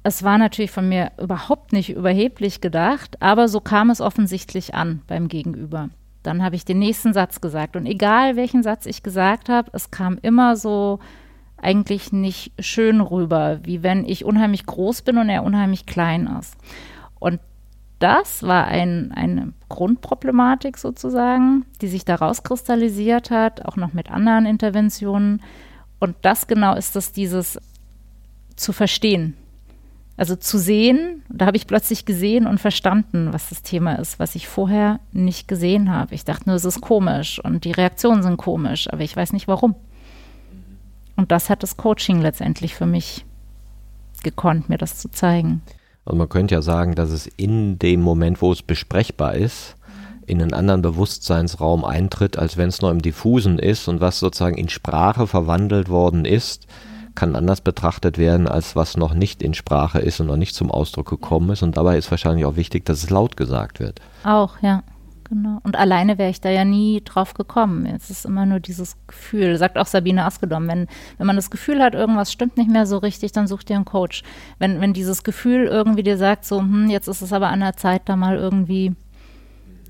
[0.07, 5.01] es war natürlich von mir überhaupt nicht überheblich gedacht, aber so kam es offensichtlich an
[5.05, 5.89] beim Gegenüber.
[6.23, 9.91] Dann habe ich den nächsten Satz gesagt und egal welchen Satz ich gesagt habe, es
[9.91, 10.99] kam immer so
[11.57, 16.55] eigentlich nicht schön rüber, wie wenn ich unheimlich groß bin und er unheimlich klein ist.
[17.19, 17.41] Und
[17.99, 24.45] das war ein, eine Grundproblematik sozusagen, die sich daraus kristallisiert hat, auch noch mit anderen
[24.45, 25.41] Interventionen.
[25.99, 27.59] Und das genau ist es, dieses
[28.55, 29.35] zu verstehen,
[30.17, 34.33] also zu sehen, da habe ich plötzlich gesehen und verstanden, was das Thema ist, was
[34.33, 36.15] ich vorher nicht gesehen habe.
[36.15, 39.47] Ich dachte nur, es ist komisch und die Reaktionen sind komisch, aber ich weiß nicht
[39.47, 39.75] warum.
[41.15, 43.25] Und das hat das Coaching letztendlich für mich
[44.23, 45.61] gekonnt, mir das zu zeigen.
[46.03, 49.75] Also man könnte ja sagen, dass es in dem Moment, wo es besprechbar ist,
[50.25, 54.57] in einen anderen Bewusstseinsraum eintritt, als wenn es nur im Diffusen ist und was sozusagen
[54.57, 56.65] in Sprache verwandelt worden ist,
[57.17, 60.71] kann anders betrachtet werden, als was noch nicht in Sprache ist und noch nicht zum
[60.71, 61.63] Ausdruck gekommen ist.
[61.63, 63.99] Und dabei ist wahrscheinlich auch wichtig, dass es laut gesagt wird.
[64.23, 64.83] Auch, ja.
[65.29, 65.59] Genau.
[65.63, 67.85] Und alleine wäre ich da ja nie drauf gekommen.
[67.85, 69.57] Es ist immer nur dieses Gefühl.
[69.57, 70.87] Sagt auch Sabine Askedom, wenn,
[71.17, 73.83] wenn man das Gefühl hat, irgendwas stimmt nicht mehr so richtig, dann such dir einen
[73.83, 74.23] Coach.
[74.57, 77.75] Wenn, wenn dieses Gefühl irgendwie dir sagt, so, hm, jetzt ist es aber an der
[77.75, 78.93] Zeit, da mal irgendwie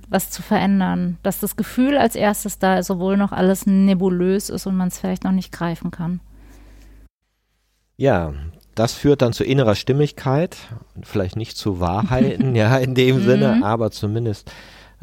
[0.09, 1.17] was zu verändern.
[1.21, 4.97] Dass das Gefühl als erstes da ist, obwohl noch alles nebulös ist und man es
[4.97, 6.19] vielleicht noch nicht greifen kann.
[7.97, 8.33] Ja,
[8.75, 10.55] das führt dann zu innerer Stimmigkeit,
[11.01, 13.63] vielleicht nicht zu Wahrheiten, ja, in dem Sinne, mhm.
[13.63, 14.51] aber zumindest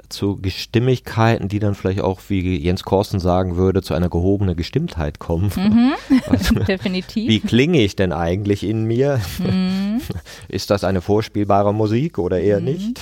[0.08, 5.18] zu Gestimmigkeiten, die dann vielleicht auch, wie Jens Korsten sagen würde, zu einer gehobenen Gestimmtheit
[5.18, 5.50] kommen.
[5.56, 5.92] Mhm.
[6.28, 7.28] Also, Definitiv.
[7.28, 9.20] Wie klinge ich denn eigentlich in mir?
[9.38, 10.00] Mhm.
[10.48, 12.64] Ist das eine vorspielbare Musik oder eher mhm.
[12.64, 13.00] nicht?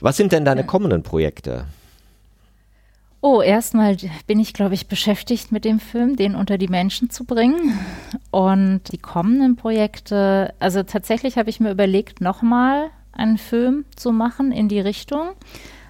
[0.00, 1.66] Was sind denn deine kommenden Projekte?
[3.22, 7.24] Oh, erstmal bin ich, glaube ich, beschäftigt mit dem Film, den unter die Menschen zu
[7.24, 7.78] bringen.
[8.30, 14.52] Und die kommenden Projekte, also tatsächlich habe ich mir überlegt, nochmal einen Film zu machen
[14.52, 15.32] in die Richtung.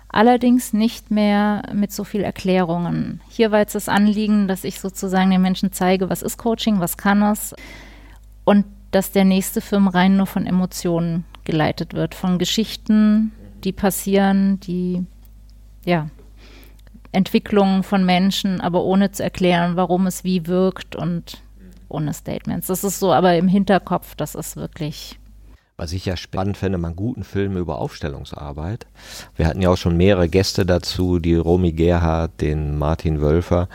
[0.09, 3.21] Allerdings nicht mehr mit so viel Erklärungen.
[3.29, 6.97] Hier war jetzt das Anliegen, dass ich sozusagen den Menschen zeige, was ist Coaching, was
[6.97, 7.55] kann es.
[8.45, 13.31] Und dass der nächste Film rein nur von Emotionen geleitet wird, von Geschichten,
[13.63, 15.07] die passieren, die,
[15.85, 16.09] ja,
[17.13, 21.43] Entwicklungen von Menschen, aber ohne zu erklären, warum es wie wirkt und
[21.89, 22.69] ohne Statements.
[22.69, 25.19] Das ist so, aber im Hinterkopf, das ist wirklich
[25.81, 28.87] was ich ja spannend finde, man guten Film über Aufstellungsarbeit.
[29.35, 33.67] Wir hatten ja auch schon mehrere Gäste dazu, die Romy Gerhardt, den Martin Wölfer.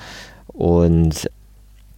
[0.45, 1.27] Und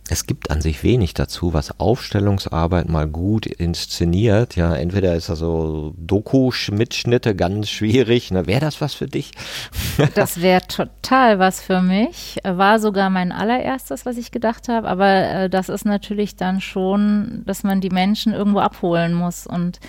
[0.09, 4.55] es gibt an sich wenig dazu, was Aufstellungsarbeit mal gut inszeniert.
[4.55, 8.31] Ja, entweder ist also Doku-Mitschnitte ganz schwierig.
[8.31, 8.47] Ne?
[8.47, 9.31] Wäre das was für dich?
[10.15, 12.37] das wäre total was für mich.
[12.43, 14.87] War sogar mein allererstes, was ich gedacht habe.
[14.87, 19.79] Aber äh, das ist natürlich dann schon, dass man die Menschen irgendwo abholen muss und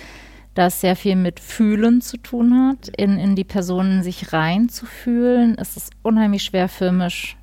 [0.53, 5.57] das sehr viel mit Fühlen zu tun hat, in, in die Personen sich reinzufühlen.
[5.57, 7.37] Es ist unheimlich schwer filmisch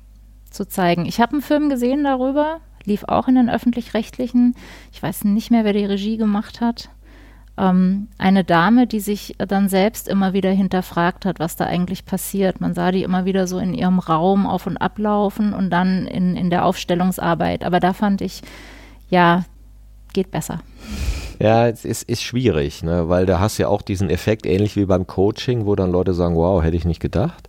[0.57, 1.05] zu zeigen.
[1.05, 4.55] Ich habe einen Film gesehen darüber, lief auch in den öffentlich-rechtlichen.
[4.91, 6.89] Ich weiß nicht mehr, wer die Regie gemacht hat.
[7.57, 12.59] Ähm, eine Dame, die sich dann selbst immer wieder hinterfragt hat, was da eigentlich passiert.
[12.59, 16.35] Man sah die immer wieder so in ihrem Raum auf und ablaufen und dann in,
[16.35, 17.63] in der Aufstellungsarbeit.
[17.63, 18.41] Aber da fand ich,
[19.09, 19.45] ja,
[20.13, 20.59] geht besser.
[21.39, 23.09] Ja, es ist, ist schwierig, ne?
[23.09, 26.15] weil da hast du ja auch diesen Effekt, ähnlich wie beim Coaching, wo dann Leute
[26.15, 27.47] sagen, wow, hätte ich nicht gedacht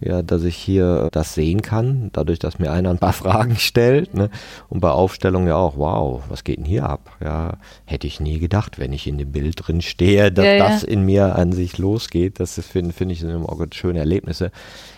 [0.00, 4.14] ja, dass ich hier das sehen kann, dadurch, dass mir einer ein paar Fragen stellt.
[4.14, 4.30] Ne?
[4.68, 7.10] Und bei Aufstellung ja auch, wow, was geht denn hier ab?
[7.22, 10.82] Ja, hätte ich nie gedacht, wenn ich in dem Bild drin stehe, dass ja, das
[10.82, 12.40] in mir an sich losgeht.
[12.40, 14.50] Das finde find ich sind immer schöne Erlebnisse.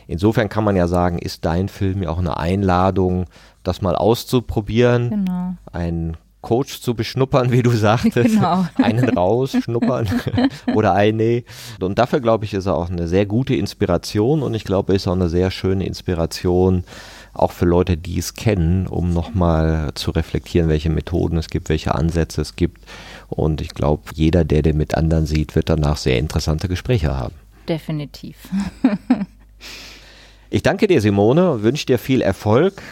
[0.06, 3.26] Insofern kann man ja sagen, ist dein Film ja auch eine Einladung,
[3.62, 5.10] das mal auszuprobieren.
[5.10, 5.54] Genau.
[5.72, 8.30] Ein Coach zu beschnuppern, wie du sagtest.
[8.40, 8.66] Genau.
[8.76, 10.08] Einen raus, schnuppern
[10.74, 11.42] oder eine.
[11.80, 15.08] Und dafür, glaube ich, ist er auch eine sehr gute Inspiration und ich glaube, ist
[15.08, 16.84] auch eine sehr schöne Inspiration,
[17.32, 21.94] auch für Leute, die es kennen, um nochmal zu reflektieren, welche Methoden es gibt, welche
[21.94, 22.82] Ansätze es gibt.
[23.28, 27.34] Und ich glaube, jeder, der den mit anderen sieht, wird danach sehr interessante Gespräche haben.
[27.68, 28.36] Definitiv.
[30.52, 32.82] Ich danke dir, Simone, wünsche dir viel Erfolg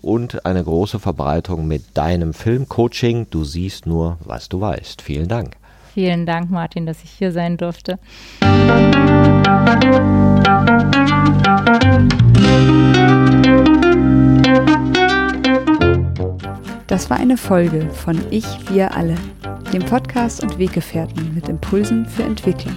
[0.00, 3.26] und eine große Verbreitung mit deinem Filmcoaching.
[3.30, 5.02] Du siehst nur, was du weißt.
[5.02, 5.56] Vielen Dank.
[5.92, 7.98] Vielen Dank, Martin, dass ich hier sein durfte.
[16.86, 19.16] Das war eine Folge von Ich, wir alle,
[19.72, 22.76] dem Podcast und Weggefährten mit Impulsen für Entwicklung.